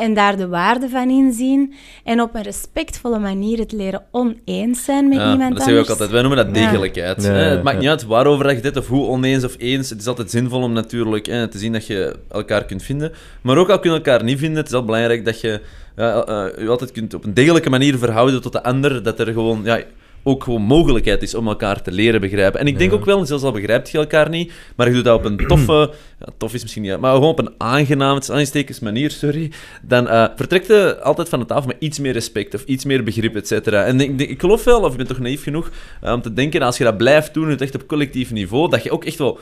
[0.00, 1.74] en daar de waarde van inzien.
[2.04, 5.80] En op een respectvolle manier het leren oneens zijn met Ja, iemand dat zeggen we
[5.80, 6.10] ook altijd.
[6.10, 7.22] Wij noemen dat degelijkheid.
[7.22, 7.44] Ja, hè.
[7.44, 9.90] ja, Het maakt niet uit waarover dat je dit of hoe oneens of eens.
[9.90, 13.12] Het is altijd zinvol om natuurlijk hè, te zien dat je elkaar kunt vinden.
[13.40, 15.60] Maar ook al kun je elkaar niet vinden, het is wel belangrijk dat je
[15.96, 19.02] ja, eh, je altijd kunt op een degelijke manier verhouden tot de ander.
[19.02, 19.60] Dat er gewoon...
[19.64, 19.80] Ja,
[20.22, 22.60] ook gewoon mogelijkheid is om elkaar te leren begrijpen.
[22.60, 22.96] En ik denk Ja.
[22.96, 25.90] ook wel, zelfs al begrijpt je elkaar niet, maar je doet dat op een toffe,
[26.18, 29.50] ja, tof is misschien niet, maar gewoon op een aangename, aanstekens manier, sorry,
[29.82, 33.04] dan eh, vertrekt je altijd van de tafel met iets meer respect of iets meer
[33.04, 33.84] begrip, et cetera.
[33.84, 36.62] En ik, ik geloof wel, of ik ben toch naïef genoeg, eh, om te denken,
[36.62, 39.38] als je dat blijft doen, het echt op collectief niveau, dat je ook echt wel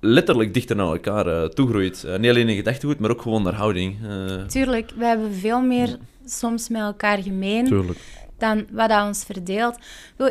[0.00, 2.06] letterlijk dichter naar elkaar eh, toegroeit.
[2.18, 3.96] Niet alleen in gedachtegoed, maar ook gewoon naar houding.
[4.08, 5.96] Eh, Tuurlijk, we hebben veel meer
[6.26, 7.98] soms met elkaar gemeen Tuurlijk.
[8.38, 9.76] Dan wat dat ons verdeelt.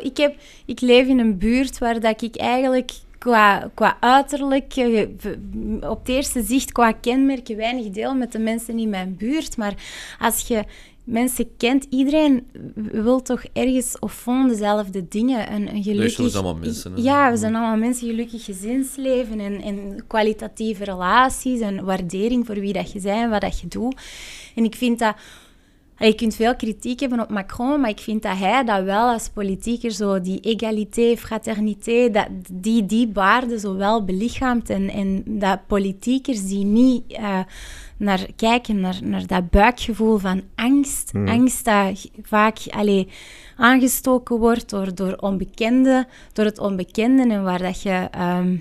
[0.02, 0.36] Ik, heb,
[0.66, 4.74] ik leef in een buurt waar dat ik eigenlijk qua, qua uiterlijk,
[5.82, 9.58] op het eerste zicht, qua kenmerken, weinig deel met de mensen in mijn buurt.
[9.58, 9.74] Maar
[10.20, 10.64] als je
[11.04, 15.54] mensen kent, iedereen wil toch ergens of fond dezelfde dingen.
[15.54, 16.32] Een, een gelukkig...
[16.32, 17.02] zijn allemaal mensen, hè.
[17.02, 22.74] Ja, we zijn allemaal mensen, gelukkig gezinsleven en, en kwalitatieve relaties en waardering voor wie
[22.74, 24.02] dat je bent en wat dat je doet.
[24.56, 25.16] En ik vind dat...
[26.00, 29.30] Je kunt veel kritiek hebben op Macron, maar ik vind dat hij dat wel als
[29.30, 34.70] politieker zo die egalité, fraternité, dat, die, die waarden zo wel belichaamt.
[34.70, 37.40] En, en dat politiekers die niet eh,
[37.98, 41.12] naar kijken, naar, naar dat buikgevoel van angst.
[41.26, 43.08] Angst dat vaak allee,
[43.56, 48.08] aangestoken wordt door, door, onbekende, door het onbekende en waar dat je...
[48.12, 48.56] ehm,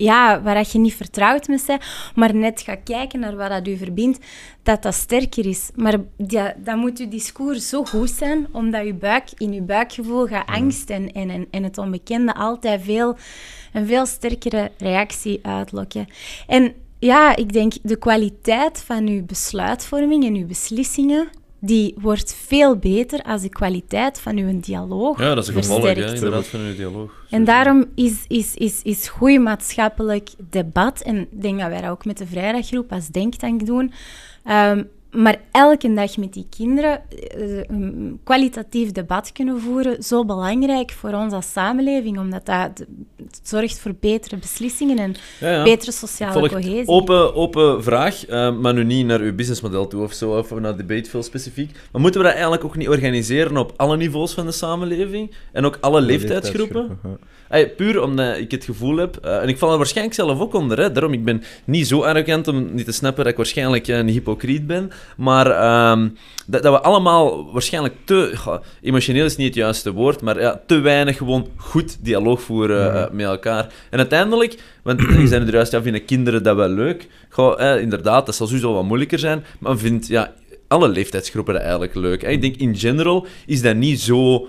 [0.00, 1.82] ja, waar dat je niet vertrouwd mee bent,
[2.14, 4.18] maar net gaat kijken naar wat dat u verbindt,
[4.62, 5.70] dat dat sterker is.
[5.74, 5.96] Maar
[6.26, 10.48] ja, dan moet uw discours zo goed zijn, omdat uw buik, in uw buikgevoel gaat
[10.48, 13.16] angst en, en, en, en het onbekende altijd veel,
[13.72, 16.06] een veel sterkere reactie uitlokken.
[16.46, 21.28] En ja, ik denk de kwaliteit van uw besluitvorming en uw beslissingen,
[21.60, 25.86] die wordt veel beter als de kwaliteit van uw dialoog ja, dat is een gevolg,
[25.86, 27.24] inderdaad, van je dialoog.
[27.30, 31.90] En daarom is, is, is, is goed maatschappelijk debat, en ik denk dat wij dat
[31.90, 33.92] ook met de vrijdaggroep als denktank doen,
[34.44, 40.90] ehm, maar elke dag met die kinderen eh, een kwalitatief debat kunnen voeren, zo belangrijk
[40.90, 42.86] voor ons als samenleving, omdat dat
[43.42, 45.62] zorgt voor betere beslissingen en Ja, ja.
[45.62, 46.86] betere sociale Volgt cohesie.
[46.86, 50.76] Open, open vraag, eh, maar nu niet naar uw businessmodel toe of zo, of naar
[50.76, 51.72] debate veel specifiek.
[51.92, 55.34] Maar moeten we dat eigenlijk ook niet organiseren op alle niveaus van de samenleving?
[55.52, 56.98] En ook alle leeftijdsgroepen?
[57.02, 57.18] ja.
[57.76, 60.78] Puur omdat ik het gevoel heb, eh, en ik val er waarschijnlijk zelf ook onder,
[60.78, 63.98] hè, daarom ik ben niet zo arrogant om niet te snappen dat ik waarschijnlijk eh,
[63.98, 66.08] een hypocriet ben, Maar ehm,
[66.46, 68.34] dat, dat we allemaal waarschijnlijk te...
[68.80, 73.10] emotioneel is niet het juiste woord, maar ja, te weinig gewoon goed dialoog voeren eh,
[73.12, 73.72] met elkaar.
[73.90, 77.08] En uiteindelijk, want je zei er juist, ja, vinden kinderen dat wel leuk?
[77.28, 80.32] Goh, eh, inderdaad, dat zal sowieso wat moeilijker zijn, maar vindt ja,
[80.68, 82.22] alle leeftijdsgroepen dat eigenlijk leuk.
[82.22, 84.48] Ik denk, in general is dat niet zo...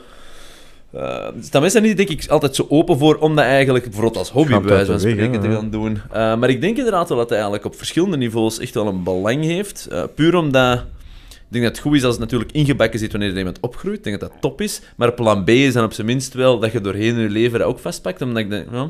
[1.42, 4.30] staan mensen daar niet, denk ik, altijd zo open voor om dat eigenlijk bijvoorbeeld als
[4.30, 6.02] hobby bij wijze van weg, spreken te gaan doen.
[6.12, 9.04] Eh, maar ik denk inderdaad wel dat het eigenlijk op verschillende niveaus echt wel een
[9.04, 9.88] belang heeft.
[9.92, 10.84] Eh, puur omdat...
[11.30, 13.98] Ik denk dat het goed is als het natuurlijk ingebakken zit wanneer er iemand opgroeit.
[13.98, 14.82] Ik denk dat dat top is.
[14.96, 17.68] Maar plan B is dan op zijn minst wel dat je doorheen je leven dat
[17.68, 18.22] ook vastpakt.
[18.22, 18.90] Omdat ik denk, ja,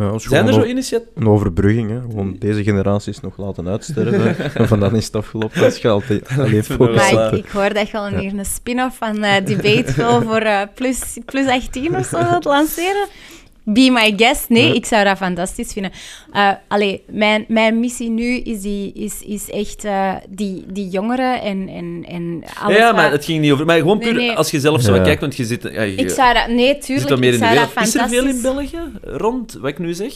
[0.00, 1.22] Ja, zijn er zo initiatieven?
[1.22, 2.00] Een overbrugging, hè.
[2.00, 4.36] Gewoon deze generaties nog laten uitsterven.
[4.54, 5.60] en van dan is het afgelopen.
[5.60, 8.96] Dat is je altijd alleen Maar ik, ik hoor dat je al hier een spin-off
[8.96, 13.08] van eh Debateville voor eh, plus, plus 18 of zo wilt lanceren.
[13.72, 14.48] Be my guest.
[14.48, 14.74] Nee, Ja.
[14.74, 15.92] ik zou dat fantastisch vinden.
[16.32, 21.40] Eh allee, mijn, mijn missie nu is, die, is, is echt eh, die, die jongeren
[21.42, 23.66] en, en, en alles Ja, maar het ging niet over...
[23.66, 24.36] Maar gewoon puur Nee, nee.
[24.36, 25.02] als je zelf zo Ja.
[25.02, 25.62] kijkt, want je zit...
[25.72, 26.48] Ja, je, Ik zou dat...
[26.48, 27.18] Nee, zit tuurlijk.
[27.20, 27.86] meer ik in de zou dat wereld.
[27.86, 30.12] Is er veel in fantastisch- België rond wat ik nu zeg?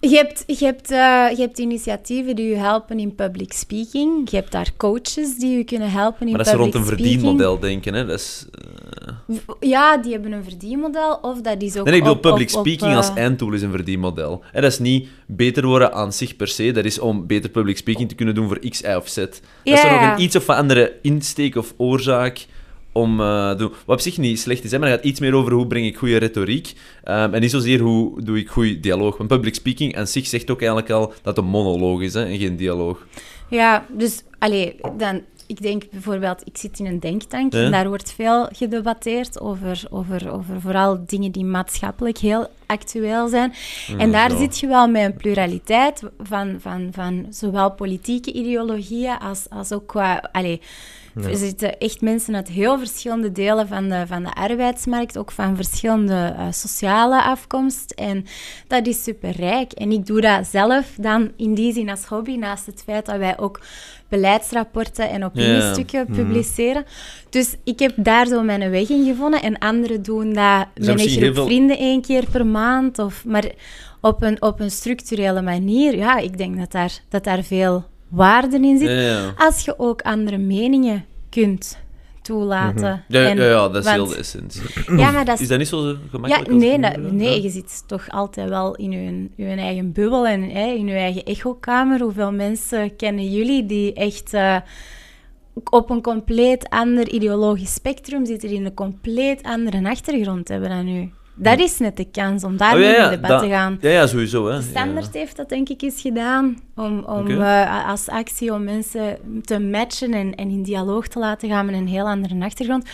[0.00, 0.96] Je hebt, je, hebt, eh,
[1.36, 4.30] je hebt initiatieven die je helpen in public speaking.
[4.30, 6.92] Je hebt daar coaches die je kunnen helpen in Maar dat is public rond een
[6.92, 7.10] speaking.
[7.20, 8.06] verdienmodel denken, hè.
[8.06, 8.46] Dat is...
[9.60, 11.18] Ja, die hebben een verdienmodel.
[11.22, 13.52] Of dat is ook Nee, ik bedoel, op- public op- op, speaking eh, als einddoel
[13.52, 14.42] is een verdienmodel.
[14.52, 17.76] En dat is niet beter worden aan zich per se, dat is om beter public
[17.76, 19.14] speaking te kunnen doen voor X, Y of Z.
[19.16, 22.46] Dat is dan nog een iets of andere insteek of oorzaak
[22.96, 23.72] om eh, te doen.
[23.86, 25.86] Wat op zich niet slecht is, hè, maar het gaat iets meer over hoe breng
[25.86, 26.72] ik goede retoriek.
[27.04, 29.16] ehm, en niet zozeer hoe doe ik goed dialoog.
[29.16, 32.24] Want public speaking aan zich zegt ook eigenlijk al dat het een monoloog is hè,
[32.24, 33.06] en geen dialoog.
[33.50, 37.64] Ja, dus allee, dan, ik denk bijvoorbeeld, ik zit in een denktank Ja.
[37.64, 43.52] en daar wordt veel gedebatteerd over, over, over vooral dingen die maatschappelijk heel actueel zijn.
[43.98, 44.38] en daar zo.
[44.38, 49.86] zit je wel met een pluraliteit van, van, van zowel politieke ideologieën als, als ook
[49.86, 50.28] qua...
[50.32, 50.60] Allee,
[51.24, 55.56] Er zitten echt mensen uit heel verschillende delen van de, van de arbeidsmarkt, ook van
[55.56, 57.90] verschillende eh, sociale afkomst.
[57.90, 58.24] En
[58.66, 59.72] dat is superrijk.
[59.72, 63.16] En ik doe dat zelf dan in die zin als hobby, naast het feit dat
[63.18, 63.60] wij ook
[64.08, 66.84] beleidsrapporten en opiniestukken publiceren.
[67.30, 69.42] Dus ik heb daar zo mijn weg in gevonden.
[69.42, 72.98] En anderen doen dat met een groep veel- vrienden één keer per maand.
[72.98, 73.50] Of, maar
[74.00, 78.56] op een, op een structurele manier, ja, ik denk dat daar, dat daar veel waarde
[78.60, 78.88] in zit.
[78.88, 79.32] Ja, ja.
[79.36, 81.78] Als je ook andere meningen kunt
[82.22, 83.04] toelaten.
[83.08, 84.62] Ja, ja, En- ja, dat is heel de essentie.
[84.96, 85.48] Ja, maar dat Is is...
[85.48, 86.48] dat niet zo Ja, gemakkelijk?
[86.50, 87.42] als nee, dat- nee, Ja?
[87.42, 91.24] je zit toch altijd wel in je, je eigen bubbel en hè, in je eigen
[91.24, 92.00] echokamer.
[92.00, 94.56] Hoeveel mensen kennen jullie die echt eh,
[95.70, 101.10] op een compleet ander ideologisch spectrum zitten, die een compleet andere achtergrond hebben dan u?
[101.38, 103.78] Dat is net de kans om daarmee Oh, ja, ja, in debat dat- te gaan.
[103.80, 104.46] Ja, ja, sowieso.
[104.48, 104.56] Hè.
[104.56, 109.18] De standaard heeft dat denk ik eens gedaan, om, om eh, als actie om mensen
[109.42, 112.88] te matchen en, en in dialoog te laten gaan met een heel andere achtergrond.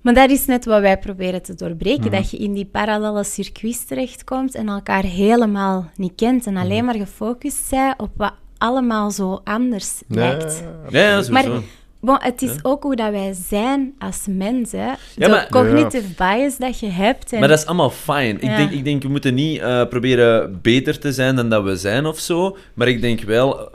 [0.00, 2.10] Maar dat is net wat wij proberen te doorbreken, Mhm.
[2.16, 6.62] dat je in die parallele circuits terechtkomt en elkaar helemaal niet kent en Mhm.
[6.62, 10.62] alleen maar gefocust bent op wat allemaal zo anders lijkt.
[10.88, 11.50] Ja, ja, sowieso.
[11.50, 11.60] Maar
[12.00, 14.78] bon, het is ook hoe dat wij zijn als mensen.
[15.16, 17.32] Ja, de cognitive bias dat je hebt.
[17.32, 18.34] En, Maar dat is allemaal fijn.
[18.40, 21.76] Ik, denk, ik denk, we moeten niet eh, proberen beter te zijn dan dat we
[21.76, 22.56] zijn of zo.
[22.74, 23.58] Maar ik denk wel...
[23.60, 23.66] eh,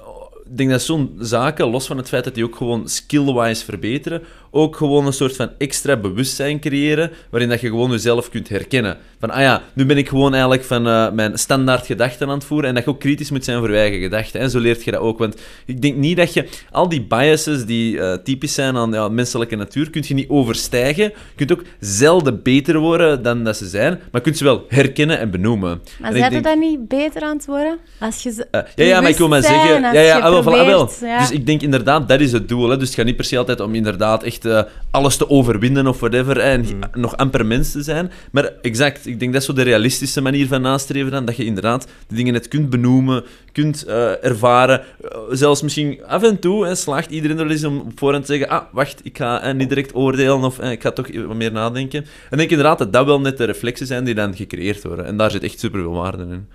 [0.50, 4.22] Ik denk dat zo'n zaken, los van het feit dat die ook gewoon skill-wise verbeteren,
[4.56, 8.98] ook gewoon een soort van extra bewustzijn creëren, waarin dat je gewoon jezelf kunt herkennen.
[9.20, 12.44] Van, ah ja, nu ben ik gewoon eigenlijk van eh, mijn standaard gedachten aan het
[12.44, 14.40] voeren, en dat je ook kritisch moet zijn voor je eigen gedachten.
[14.40, 15.18] En zo leert je dat ook.
[15.18, 15.36] Want
[15.66, 19.56] ik denk niet dat je al die biases die eh, typisch zijn aan ja, menselijke
[19.56, 21.04] natuur, kun je niet overstijgen.
[21.04, 24.66] Je kunt ook zelden beter worden dan dat ze zijn, maar je kunt ze wel
[24.68, 25.82] herkennen en benoemen.
[26.00, 27.78] Maar En ik zijn denk- dan niet beter aan het worden?
[28.00, 29.82] Als je ze eh, ja, ja, maar ik wil maar zeggen...
[29.82, 30.86] Ja, ja, ah, wel, voilà, ah, wel.
[30.86, 31.20] probeert, ja.
[31.20, 32.70] Dus ik denk inderdaad, dat is het doel.
[32.70, 32.78] Hè.
[32.78, 36.00] Dus het gaat niet per se altijd om inderdaad echt eh, alles te overwinnen of
[36.00, 36.38] whatever.
[36.40, 38.12] En nog amper mens te zijn.
[38.32, 41.26] Maar exact, ik denk dat is zo de realistische manier van nastreven dan.
[41.26, 44.80] Dat je inderdaad de dingen net kunt benoemen, kunt eh, ervaren.
[44.80, 48.32] Eh, zelfs misschien af en toe hè, slaagt iedereen er eens om op voorhand te
[48.32, 52.00] zeggen ah, wacht, ik ga niet direct oordelen of ik ga toch wat meer nadenken.
[52.00, 55.06] En ik denk inderdaad dat dat wel net de reflexen zijn die dan gecreëerd worden.
[55.06, 56.48] En daar zit echt superveel waarde in.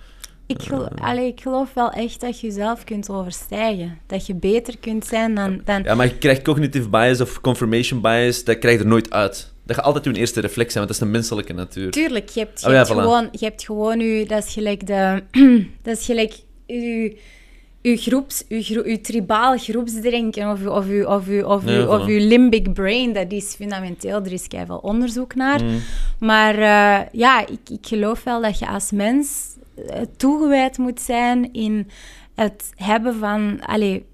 [0.51, 3.97] Ik, gel- allee, ik geloof wel echt dat je jezelf kunt overstijgen.
[4.07, 5.61] Dat je beter kunt zijn dan...
[5.65, 9.11] dan Ja, maar je krijgt cognitive bias of confirmation bias, dat krijg je er nooit
[9.13, 9.51] uit.
[9.65, 11.91] Dat gaat altijd je eerste reflex zijn, want dat is de menselijke natuur.
[11.91, 12.95] Tuurlijk, je hebt, je Oh ja, hebt voilà.
[12.95, 15.23] gewoon, je hebt gewoon je, dat is gelijk de,
[15.83, 16.33] dat is gelijk
[16.65, 17.17] je,
[17.81, 21.71] je groeps, je, gro- je tribaal groepsdenken of, je- of, je, of, je, of, je,
[21.71, 22.05] Ja, of voilà.
[22.11, 25.63] je limbic brain, dat is fundamenteel, er is veel onderzoek naar.
[25.63, 25.79] Mm.
[26.19, 29.60] Maar eh, ja, ik, ik geloof wel dat je als mens eh,
[30.17, 31.87] toegewijd moet zijn in
[32.35, 34.05] het hebben van, allee,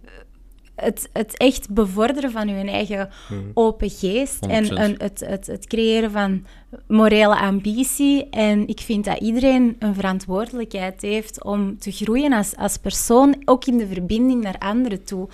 [0.82, 3.10] het, het echt bevorderen van je eigen
[3.54, 4.68] open geest en 100%.
[4.70, 6.46] een, het, het, het creëren van
[6.88, 8.30] morele ambitie.
[8.30, 13.66] En ik vind dat iedereen een verantwoordelijkheid heeft om te groeien als, als persoon, ook
[13.66, 15.28] in de verbinding naar anderen toe.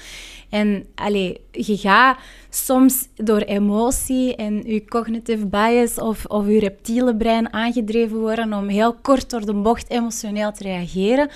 [0.50, 2.18] En allee, je gaat
[2.50, 8.68] soms door emotie en je cognitive bias of, of je reptiele brein aangedreven worden om
[8.68, 11.30] heel kort door de bocht emotioneel te reageren.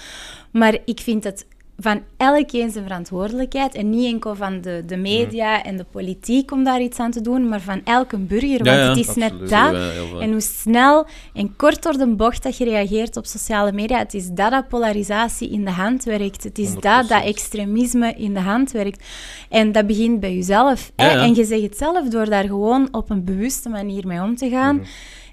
[0.51, 1.45] Maar ik vind het
[1.80, 6.63] van elkeen zijn verantwoordelijkheid en niet enkel van de, de media en de politiek om
[6.63, 8.65] daar iets aan te doen, maar van elke burger.
[8.65, 9.39] Ja, Want het is absoluut.
[9.39, 10.21] net dat.
[10.21, 14.13] En hoe snel en kort door de bocht dat je reageert op sociale media, het
[14.13, 16.43] is dat dat polarisatie in de hand werkt.
[16.43, 17.25] Het is dat dat 100%.
[17.25, 19.03] extremisme in de hand werkt.
[19.49, 20.91] En dat begint bij jezelf.
[20.95, 21.11] hè.
[21.11, 21.23] Ja.
[21.23, 24.49] En je zegt het zelf door daar gewoon op een bewuste manier mee om te
[24.49, 24.86] gaan Mhm.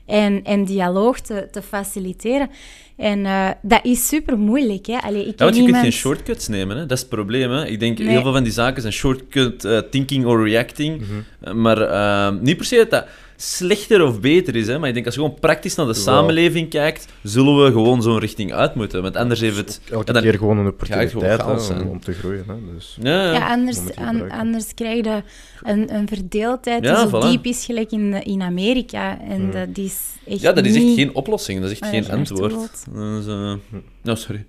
[0.07, 2.51] En, en dialoog te, te faciliteren.
[2.97, 4.87] En eh, dat is super moeilijk.
[4.87, 4.99] Hè?
[4.99, 6.83] Allee, ik Ja, want je kunt geen shortcuts nemen, hè?
[6.83, 7.51] dat is het probleem.
[7.51, 7.67] Hè?
[7.67, 8.09] Ik denk, Nee.
[8.09, 11.03] heel veel van die zaken zijn shortcut eh, thinking or reacting.
[11.41, 13.05] Eh, Maar niet per se dat dat
[13.37, 14.79] slechter of beter is, hè?
[14.79, 18.19] maar ik denk als je gewoon praktisch naar de samenleving kijkt, zullen we gewoon zo'n
[18.19, 19.03] richting uit moeten.
[19.03, 19.81] Want anders heeft het...
[19.91, 22.45] Elke dan- keer gewoon een opportuniteit gewoon hè, om, om te groeien.
[22.47, 22.55] Hè.
[22.75, 23.33] Dus, Ja, ja.
[23.33, 25.23] Ja, anders, an- anders krijg je
[25.63, 27.31] een, een verdeeldheid Ja, die zo voilà.
[27.31, 29.21] diep is gelijk in, in Amerika.
[29.21, 32.03] En dat is echt Ja, dat is echt niet geen oplossing, dat is echt waar
[32.03, 32.85] geen antwoord.
[32.95, 33.55] eh,
[34.03, 34.47] Nou, sorry.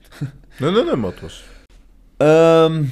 [0.59, 1.43] nee, nee, nee, maar het was
[2.17, 2.83] Ehm,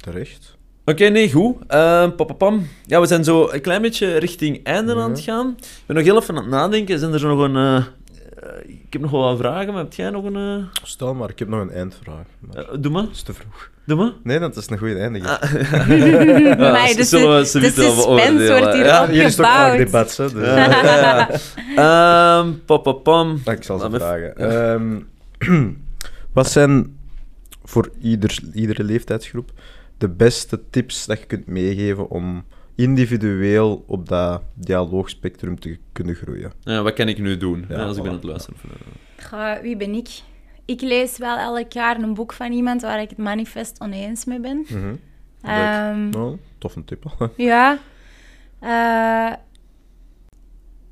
[0.00, 0.56] terecht.
[0.88, 1.56] Oké, nee, goed.
[1.66, 2.66] Ehm, papapam.
[2.86, 5.56] Ja, we zijn zo een klein beetje richting einde aan het gaan.
[5.58, 6.98] Ik ben nog heel even aan het nadenken.
[6.98, 7.56] Zijn er zo nog een...
[7.56, 7.82] eh, eh,
[8.66, 10.36] ik heb nog wel wat vragen, maar heb jij nog een...
[10.36, 12.24] eh, Stel maar, ik heb nog een eindvraag.
[12.40, 13.70] Maar doe maar, dat is te vroeg.
[13.84, 14.12] doe maar.
[14.22, 15.30] Nee, dat is een goede eindiging.
[16.58, 20.16] Ja, Maar de, zullen we de suspense wordt hier Ja, hier is toch vaak debat,
[20.16, 20.32] hè?
[20.32, 21.28] Dus, Ja.
[22.40, 23.40] Ehm, papapam.
[23.44, 24.36] Ah, ik zal ze vragen.
[24.36, 25.00] Ehm,
[26.32, 26.96] wat zijn
[27.64, 29.50] voor ieder, iedere leeftijdsgroep
[29.98, 32.44] de beste tips dat je kunt meegeven om
[32.74, 36.52] individueel op dat dialoogspectrum te kunnen groeien?
[36.60, 38.58] Ja, wat kan ik nu doen Ja, ja, als ik ben aan het luisteren?
[39.28, 40.08] Goh, wie ben ik?
[40.64, 44.40] Ik lees wel elk jaar een boek van iemand waar ik het manifest oneens mee
[44.40, 44.66] ben.
[44.68, 44.94] Mhm.
[45.42, 47.04] Ehm, Nou, tof een tip.
[47.36, 47.78] Ja.
[48.60, 49.32] Eh,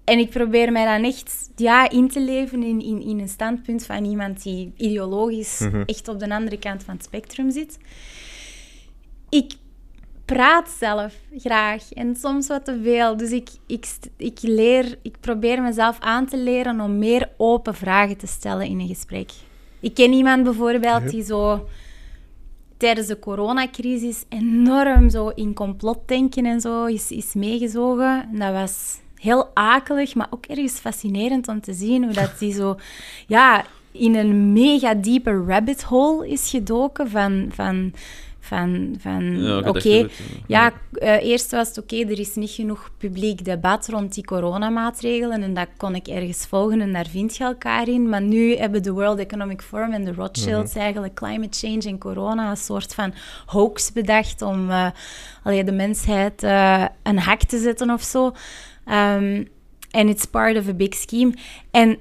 [0.04, 3.86] en ik probeer mij dan echt ja, in te leven in, in, in een standpunt
[3.86, 5.82] van iemand die ideologisch Mhm.
[5.86, 7.78] echt op de andere kant van het spectrum zit.
[9.28, 9.54] Ik
[10.24, 13.16] praat zelf graag en soms wat te veel.
[13.16, 18.16] Dus ik, ik, ik, leer, ik probeer mezelf aan te leren om meer open vragen
[18.16, 19.30] te stellen in een gesprek.
[19.80, 21.66] Ik ken iemand bijvoorbeeld die zo
[22.76, 28.28] tijdens de coronacrisis enorm zo in complotdenken en zo is, is meegezogen.
[28.32, 32.52] En dat was heel akelig, maar ook ergens fascinerend om te zien hoe dat die
[32.52, 32.76] zo
[33.26, 37.48] ja, in een mega diepe rabbit hole is gedoken van...
[37.52, 37.92] van
[38.46, 40.06] van, van Ja, oké,
[40.46, 45.42] ja, eh, eerst was het oké, er is niet genoeg publiek debat rond die coronamaatregelen
[45.42, 48.08] en dat kon ik ergens volgen en daar vind je elkaar in.
[48.08, 52.50] Maar nu hebben de World Economic Forum en de Rothschilds eigenlijk climate change en corona
[52.50, 53.14] een soort van
[53.46, 54.86] hoax bedacht om eh,
[55.42, 58.32] allee, de mensheid eh, een hak te zetten of zo.
[58.84, 59.44] Ehm,
[59.90, 61.34] En it's part of a big scheme.
[61.70, 61.98] En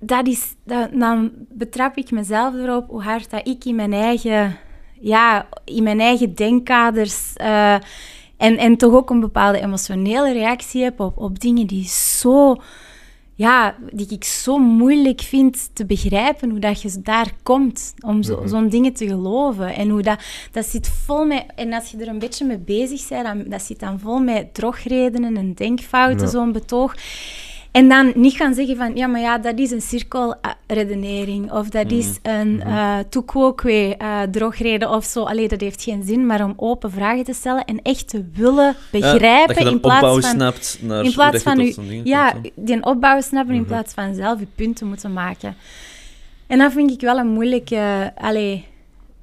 [0.00, 4.56] dat is, dat, dan betrap ik mezelf erop hoe hard dat ik in mijn eigen,
[5.00, 7.74] ja, in mijn eigen denkkaders eh,
[8.36, 12.56] en, en toch ook een bepaalde emotionele reactie heb op, op dingen die zo,
[13.34, 18.42] ja, die ik zo moeilijk vind te begrijpen, hoe dat je daar komt om zo,
[18.46, 19.74] zo'n dingen te geloven.
[19.74, 20.18] En hoe dat,
[20.52, 23.62] dat zit vol met, en als je er een beetje mee bezig bent, dan, dat
[23.62, 26.30] zit dan vol met drogredenen en denkfouten, Ja.
[26.32, 26.94] zo'n betoog.
[27.72, 31.52] En dan niet gaan zeggen van, ja, maar ja, dat is een cirkelredenering.
[31.52, 35.22] Of dat is een uh, toekwokwe uh, drogreden of zo.
[35.22, 38.76] Allee, dat heeft geen zin, maar om open vragen te stellen en echt te willen
[38.90, 39.46] begrijpen.
[39.46, 41.64] dat je dan in plaats opbouw van, snapt naar in plaats van u,
[42.04, 45.56] ja, die opbouw snappen in plaats van zelf je punten moeten maken.
[46.46, 48.64] En dat vind ik wel een moeilijke, allee,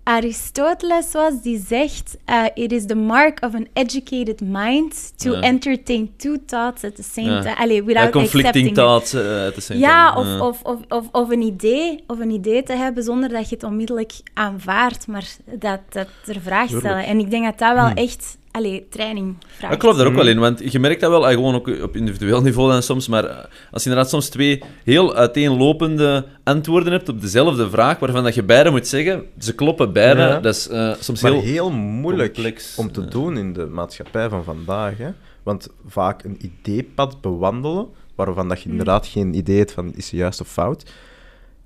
[0.09, 5.41] Aristoteles was die zegt: uh, It is the mark of an educated mind to Ja.
[5.41, 7.41] entertain two thoughts at the same Ja.
[7.41, 7.55] time.
[7.57, 8.75] Allee, Ja, without conflicting accepting it.
[8.75, 10.21] thoughts eh, at the same Ja, time.
[10.21, 13.55] of, of, of, of, of, een idee, of een idee te hebben zonder dat je
[13.55, 17.05] het onmiddellijk aanvaardt, maar dat, dat er vraag stellen.
[17.07, 19.61] En ik denk dat dat wel echt allee, training vraagt.
[19.61, 21.83] Ja, ik geloof daar ook wel in, want je merkt dat wel, eh, gewoon ook
[21.83, 23.37] op individueel niveau dan soms, maar eh,
[23.71, 28.43] als je inderdaad soms twee heel uiteenlopende antwoorden hebt op dezelfde vraag, waarvan dat je
[28.43, 30.41] beide moet zeggen, ze kloppen beide, Ja.
[30.41, 31.41] dat is eh, soms Maar heel...
[31.43, 33.07] heel, moeilijk complex, om te ja.
[33.07, 34.99] doen in de maatschappij van vandaag.
[34.99, 35.11] Hè?
[35.43, 38.71] Want vaak een ideepad bewandelen, waarvan dat je Mm.
[38.71, 40.91] inderdaad geen idee hebt van is het juist of fout.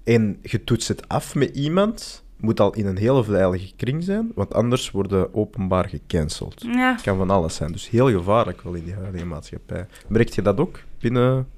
[0.04, 4.32] En je toetst het af met iemand, moet al in een hele veilige kring zijn,
[4.34, 6.62] want anders worden openbaar gecanceld.
[6.66, 6.92] Ja.
[6.92, 9.86] Het kan van alles zijn, dus heel gevaarlijk wel in die huidige maatschappij.
[10.08, 11.48] Merk je dat ook binnen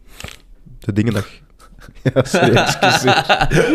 [0.79, 1.43] de dingen dat je...
[2.15, 3.15] Ja, sorry, excuseer.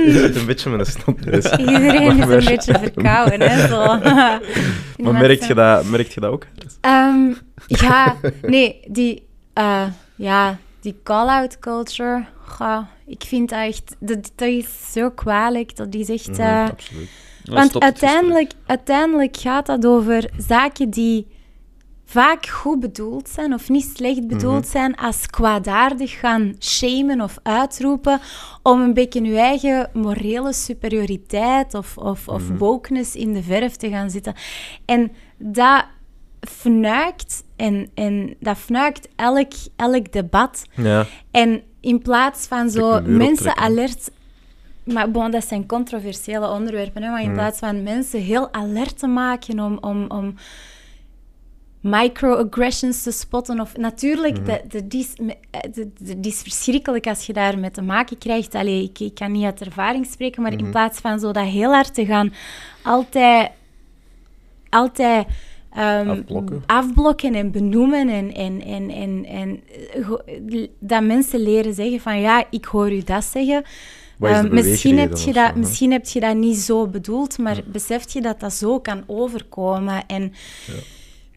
[0.05, 1.51] Je zit een beetje met een snotneus.
[1.51, 3.67] Iedereen is een beetje verkouden, hè.
[3.67, 3.99] Zo.
[5.03, 6.45] Maar merk je dat, merk je dat ook?
[6.81, 7.33] Ehm,
[7.67, 14.47] ja, nee, die, eh, ja, die call-out culture, goh, ik vind dat echt, dat, dat
[14.47, 15.75] is zo kwalijk.
[15.75, 16.27] Dat is echt...
[16.29, 17.09] Mhm, eh, absoluut.
[17.43, 17.83] Want gesprek.
[17.83, 21.27] uiteindelijk, uiteindelijk gaat dat over zaken die
[22.05, 24.71] vaak goed bedoeld zijn of niet slecht bedoeld Mhm.
[24.71, 28.19] zijn, als kwaadaardig gaan shamen of uitroepen
[28.63, 32.57] om een beetje je eigen morele superioriteit of, of, of Mhm.
[32.57, 34.33] wokeness in de verf te gaan zitten.
[34.85, 35.85] En dat
[36.47, 40.63] fnuikt en, en dat fnuikt elk, elk debat.
[40.75, 41.05] Ja.
[41.31, 44.11] En in plaats van zo mensen alert...
[44.83, 47.03] Maar bon, dat zijn controversiële onderwerpen.
[47.03, 47.09] Hè?
[47.09, 47.33] Maar in Mm.
[47.33, 50.35] plaats van mensen heel alert te maken om, om, om
[51.81, 53.59] microaggressions te spotten.
[53.59, 54.45] Of, natuurlijk, Mhm.
[54.45, 55.15] dat, dat, is,
[55.99, 58.55] dat is verschrikkelijk als je daarmee te maken krijgt.
[58.55, 61.71] Allee, ik, ik kan niet uit ervaring spreken, maar in plaats van zo dat heel
[61.73, 62.33] hard te gaan,
[62.83, 63.51] altijd...
[64.69, 65.27] altijd
[65.73, 66.63] ehm, Afblokken.
[66.65, 69.61] afblokken en benoemen en, en, en, en, en
[69.93, 73.63] eh, dat mensen leren zeggen van ja, ik hoor u dat zeggen.
[74.19, 78.13] Ehm, misschien, heb je dat, zo, misschien heb je dat niet zo bedoeld, maar besef
[78.13, 80.05] je dat dat zo kan overkomen.
[80.07, 80.33] En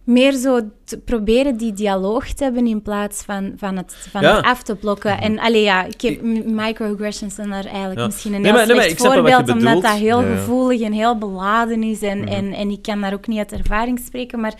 [0.04, 4.36] meer zo te proberen die dialoog te hebben in plaats van, van, het, van Ja.
[4.36, 5.20] het af te blokken.
[5.20, 8.06] En allee, ja, ik heb microaggressions zijn daar eigenlijk Ja.
[8.06, 11.82] misschien een Nee, heel maar- nee, voorbeeld, omdat dat heel Ja, gevoelig en heel beladen
[11.82, 12.02] is.
[12.02, 12.28] En, Mhm.
[12.28, 14.54] en, en ik kan daar ook niet uit ervaring spreken, maar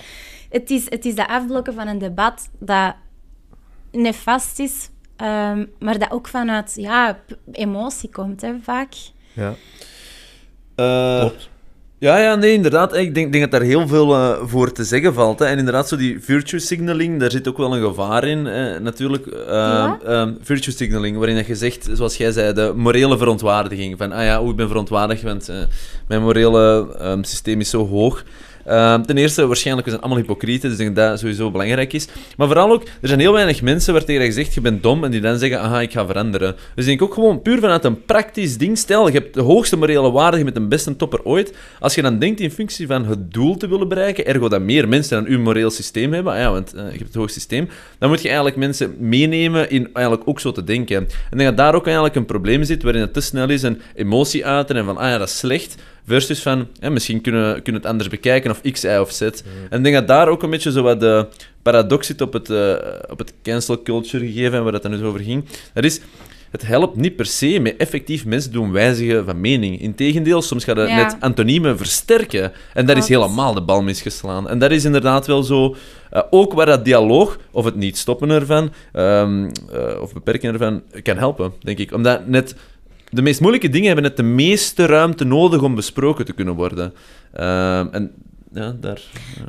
[0.50, 2.94] het is, het is dat afblokken van een debat dat
[3.90, 7.18] nefast is, ehm, maar dat ook vanuit ja,
[7.52, 8.92] emotie komt, hè, vaak.
[9.32, 9.54] Ja.
[10.74, 11.50] Eh, Klopt.
[12.02, 12.96] Ja, ja, nee, inderdaad.
[12.96, 15.38] Ik denk, denk dat daar heel veel eh, voor te zeggen valt.
[15.38, 15.46] Hè.
[15.46, 19.24] En inderdaad, zo die virtue signaling, daar zit ook wel een gevaar in, eh, natuurlijk.
[19.24, 20.02] Wat?
[20.02, 23.98] ehm, virtue signaling, waarin dat je zegt, zoals jij zei, de morele verontwaardiging.
[23.98, 25.56] Van, ah ja, oh, ik ben verontwaardigd, want eh,
[26.08, 28.24] mijn morele ehm, systeem is zo hoog.
[28.64, 32.08] Ehm, ten eerste, waarschijnlijk, zijn allemaal hypocrieten, dus ik denk dat sowieso belangrijk is.
[32.36, 35.04] Maar vooral ook, er zijn heel weinig mensen waar tegen je zegt, je bent dom,
[35.04, 36.54] en die dan zeggen, aha, ik ga veranderen.
[36.74, 39.76] Dus ik denk ook gewoon, puur vanuit een praktisch ding, stel, je hebt de hoogste
[39.76, 41.54] morele waarde, je bent de beste topper ooit.
[41.80, 44.88] Als je dan denkt in functie van het doel te willen bereiken, ergo dat meer
[44.88, 47.68] mensen dan uw moreel systeem hebben, ah ja, want eh, je hebt het hoogste systeem,
[47.98, 50.96] dan moet je eigenlijk mensen meenemen in eigenlijk ook zo te denken.
[51.30, 53.80] En denk dat daar ook eigenlijk een probleem zit, waarin het te snel is een
[53.94, 55.76] emotie uiten en van, ah ja, dat is slecht,
[56.06, 59.20] versus van, hè, misschien kunnen we kunnen het anders bekijken, of X, Y of Z.
[59.20, 61.26] En ik denk dat daar ook een beetje zo wat de
[61.62, 62.74] paradox zit op het, eh,
[63.10, 65.44] op het cancel culture gegeven, en waar dat dan dus over ging.
[65.74, 66.00] Dat is,
[66.50, 69.80] het helpt niet per se met effectief mensen doen wijzigen van mening.
[69.80, 70.96] Integendeel, soms gaat het Ja.
[70.96, 72.52] net antoniemen versterken.
[72.74, 74.48] En daar is helemaal de bal misgeslaan.
[74.48, 75.76] En dat is inderdaad wel zo...
[76.10, 80.82] eh, ook waar dat dialoog, of het niet stoppen ervan, ehm, eh, of beperken ervan,
[81.02, 81.92] kan helpen, denk ik.
[81.92, 82.54] Omdat net...
[83.14, 86.92] De meest moeilijke dingen hebben net de meeste ruimte nodig om besproken te kunnen worden.
[87.32, 88.12] Ehm, en
[88.52, 89.02] ja, daar...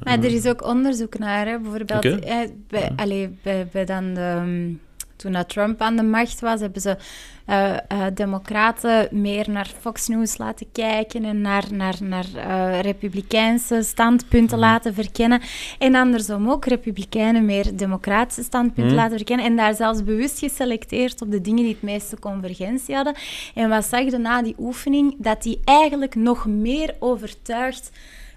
[0.03, 1.59] Maar er is ook onderzoek naar, hè.
[1.59, 2.37] bijvoorbeeld eh,
[2.67, 4.71] bij, allee, bij, bij dan de, ehm,
[5.15, 6.97] toen dat Trump aan de macht was, hebben ze
[7.45, 7.79] eh, eh,
[8.13, 14.93] democraten meer naar Fox News laten kijken en naar, naar, naar eh, republikeinse standpunten laten
[14.93, 15.41] verkennen.
[15.79, 18.95] En andersom ook republikeinen meer democratische standpunten Mhm.
[18.95, 19.45] laten verkennen.
[19.45, 23.15] En daar zelfs bewust geselecteerd op de dingen die het meeste convergentie hadden.
[23.55, 25.15] En wat zag je na die oefening?
[25.17, 27.91] Dat die eigenlijk nog meer overtuigd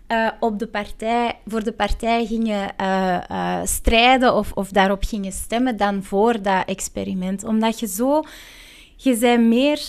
[0.06, 5.32] eh, op de partij, voor de partij gingen eh, eh, strijden of, of daarop gingen
[5.32, 7.44] stemmen dan voor dat experiment.
[7.44, 8.22] Omdat je zo,
[8.96, 9.80] je bent meer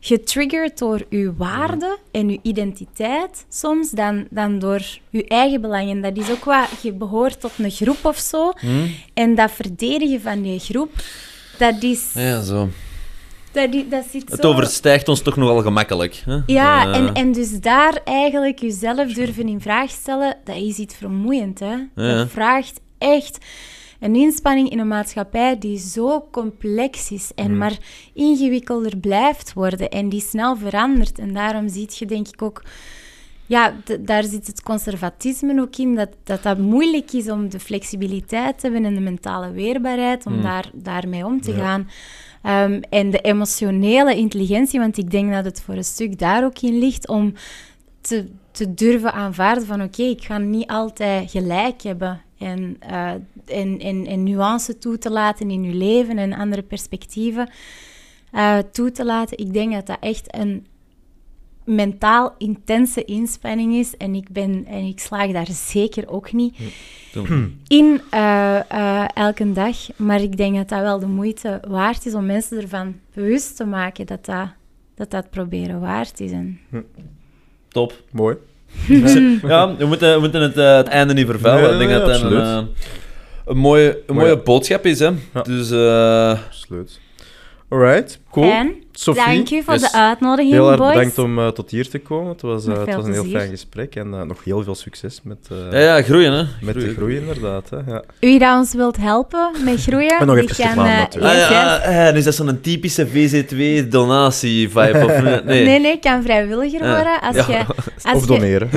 [0.00, 6.00] getriggerd door je waarde en je identiteit soms dan, dan door je eigen belangen.
[6.00, 8.52] Dat is ook wat, je behoort tot een groep of zo.
[9.14, 10.90] En dat verdedigen van die groep,
[11.58, 12.12] dat is...
[12.14, 12.68] Ja, zo.
[13.52, 14.48] Dat, dat zit Het zo...
[14.48, 16.22] overstijgt ons toch nogal gemakkelijk.
[16.24, 16.38] Hè?
[16.46, 20.94] Ja, Eh, en, en dus daar eigenlijk jezelf durven in vraag stellen, dat is iets
[20.94, 21.58] vermoeiend.
[21.58, 21.74] Hè?
[21.94, 22.14] Ja.
[22.16, 23.38] Dat vraagt echt
[24.00, 27.44] een inspanning in een maatschappij die zo complex is Mm.
[27.44, 27.76] en maar
[28.14, 31.18] ingewikkelder blijft worden en die snel verandert.
[31.18, 32.62] En daarom zie je denk ik ook...
[33.46, 38.58] Ja, daar zit het conservatisme ook in, dat, dat dat moeilijk is om de flexibiliteit
[38.58, 40.42] te hebben en de mentale weerbaarheid om Mm.
[40.42, 41.88] daar, daarmee om te gaan.
[42.42, 46.58] Ehm, en de emotionele intelligentie, want ik denk dat het voor een stuk daar ook
[46.58, 47.34] in ligt, om
[48.00, 52.20] te, te durven aanvaarden van oké, ik ga niet altijd gelijk hebben.
[52.38, 53.10] En, eh,
[53.46, 57.50] en, en, en nuance toe te laten in je leven en andere perspectieven
[58.30, 59.38] eh, toe te laten.
[59.38, 60.66] Ik denk dat dat echt een
[61.64, 63.96] mentaal intense inspanning is.
[63.96, 66.56] En ik, ben, en ik slaag daar zeker ook niet
[67.66, 69.76] in eh, eh, elke dag.
[69.96, 73.64] Maar ik denk dat dat wel de moeite waard is om mensen ervan bewust te
[73.64, 74.48] maken dat dat,
[74.94, 76.30] dat, dat proberen waard is.
[76.30, 76.60] En...
[77.68, 78.02] Top.
[78.10, 78.36] Mooi.
[79.42, 81.62] ja, we moeten, we moeten het, eh, het einde niet vervuilen.
[81.62, 82.68] Nee, ik denk nee, dat dat een,
[83.44, 84.98] een mooie, een mooie boodschap is.
[84.98, 85.10] Hè?
[85.34, 85.42] Ja.
[85.42, 87.00] Dus eh, Absoluut.
[87.72, 88.46] Alright, cool.
[88.48, 88.74] Fijn.
[88.94, 89.82] Sophie, Dank u voor yes.
[89.90, 90.92] de uitnodiging, heel erg boys.
[90.94, 92.32] bedankt om eh, tot hier te komen.
[92.32, 95.20] Het was, eh, het was een heel fijn gesprek en eh, nog heel veel succes
[95.22, 96.44] met, eh, ja, ja, groeien, hè.
[96.60, 97.70] met de groei, inderdaad.
[97.70, 97.76] Hè.
[97.92, 98.02] Ja.
[98.20, 101.34] U dat ons wilt helpen met groeien, En nog die even eh, natuurlijk.
[101.34, 105.04] Ah, ja, ah, ah, dus dat is zo'n typische VZ2-donatie-vibe.
[105.04, 105.40] of nee?
[105.44, 105.64] Nee.
[105.64, 107.20] nee, nee, kan vrijwilliger Ah, worden.
[107.20, 107.46] Als ja.
[107.48, 107.64] je,
[108.10, 108.68] als Of je- doneren.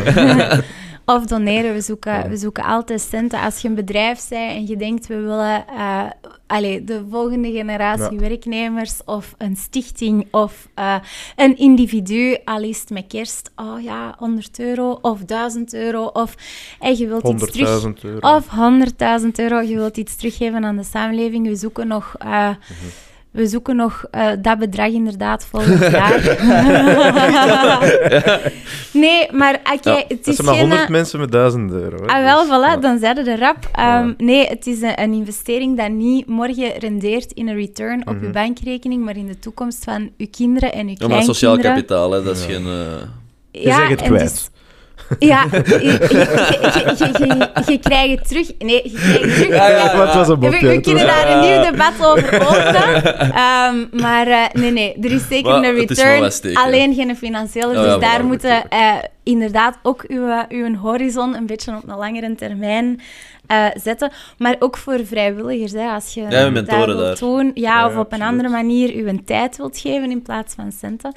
[1.05, 1.73] Of doneren.
[1.73, 3.41] We zoeken, we zoeken altijd centen.
[3.41, 6.03] Als je een bedrijf bent en je denkt, we willen eh,
[6.47, 10.95] allee, de volgende generatie werknemers of een stichting of eh,
[11.35, 16.35] een individu, al is het met kerst, oh ja, 100 euro of 1000 euro of
[16.79, 17.83] en je wilt iets terug...
[17.83, 18.35] 100.000 euro.
[18.35, 18.47] Of
[19.21, 21.47] 100.000 euro, je wilt iets teruggeven aan de samenleving.
[21.47, 22.49] We zoeken nog, eh,
[23.35, 26.21] we zoeken nog eh, dat bedrag inderdaad volgend jaar.
[28.93, 30.67] nee, maar oké, Ja, het is zijn maar geen...
[30.69, 31.97] 100 mensen met 1000 euro.
[31.97, 32.05] Hè.
[32.05, 32.77] Ah, wel, Dus, voilà, ja.
[32.77, 33.69] dan zeiden de rap.
[33.71, 38.15] Ehm, Nee, het is een, een investering dat niet morgen rendeert in een return op
[38.15, 38.25] Mhm.
[38.25, 42.11] uw bankrekening, maar in de toekomst van uw kinderen en uw Ja, maar sociaal kapitaal,
[42.11, 42.65] hè, dat is geen...
[42.65, 42.71] eh,
[43.51, 44.29] Je zegt het en kwijt.
[44.29, 44.49] dus-
[45.19, 45.87] ja, je, je,
[46.97, 48.47] je, je, je- je krijgt het terug.
[48.59, 49.47] Nee, je krijgt het terug.
[49.49, 50.67] Ja, ja, Wat was een We, mopje?
[50.67, 53.03] we Het kunnen daar een nieuw debat over openen.
[53.45, 56.55] Ehm, maar eh, nee, nee, er is zeker Maar een het is wel return.
[56.57, 57.73] alleen geen financiële.
[57.73, 58.93] Dus ja, daar moeten eh,
[59.23, 63.01] inderdaad ook uw, eh, uw horizon een beetje op een langere termijn
[63.47, 64.11] eh, zetten.
[64.37, 65.71] Maar ook voor vrijwilligers.
[65.71, 67.19] Hè, als je Ja, mentoren daar.
[67.19, 67.51] doen.
[67.53, 71.13] Ja, Ja, of op een andere manier uw tijd wilt geven in plaats van centen.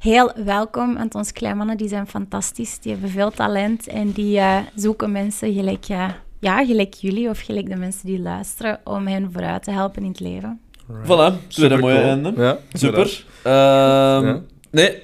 [0.00, 2.78] Heel welkom, want onze kleinmannen die zijn fantastisch.
[2.78, 6.08] Die hebben veel talent en die eh, zoeken mensen gelijk, eh,
[6.40, 10.08] ja, gelijk jullie of gelijk de mensen die luisteren om hen vooruit te helpen in
[10.08, 10.60] het leven.
[11.02, 12.32] Voilà, tweede mooie einde.
[12.36, 13.24] Ja, Super.
[13.42, 14.40] Ehm, Ja.
[14.70, 15.02] Nee,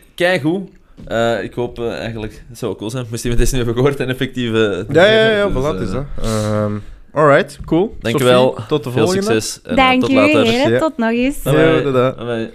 [1.06, 3.76] Eh ik hoop eh, eigenlijk, het zou wel cool zijn, moest iemand deze nu hebben
[3.78, 4.86] gehoord en effectieve...
[4.92, 6.04] Ja, ja, ja, Dus, voilà, eh, is dat.
[6.22, 6.72] Ehm,
[7.12, 7.96] alright, cool.
[8.00, 8.48] Dankjewel.
[8.50, 9.22] Sophie, Tot de Veel volgende.
[9.40, 9.60] succes.
[9.62, 10.44] En, eh, Dank tot later.
[10.44, 10.72] heren.
[10.72, 10.78] Ja.
[10.78, 11.42] Tot nog eens.
[11.44, 11.76] Ja, Bye bye.
[11.76, 12.16] inderdaad.
[12.16, 12.50] Bye bye.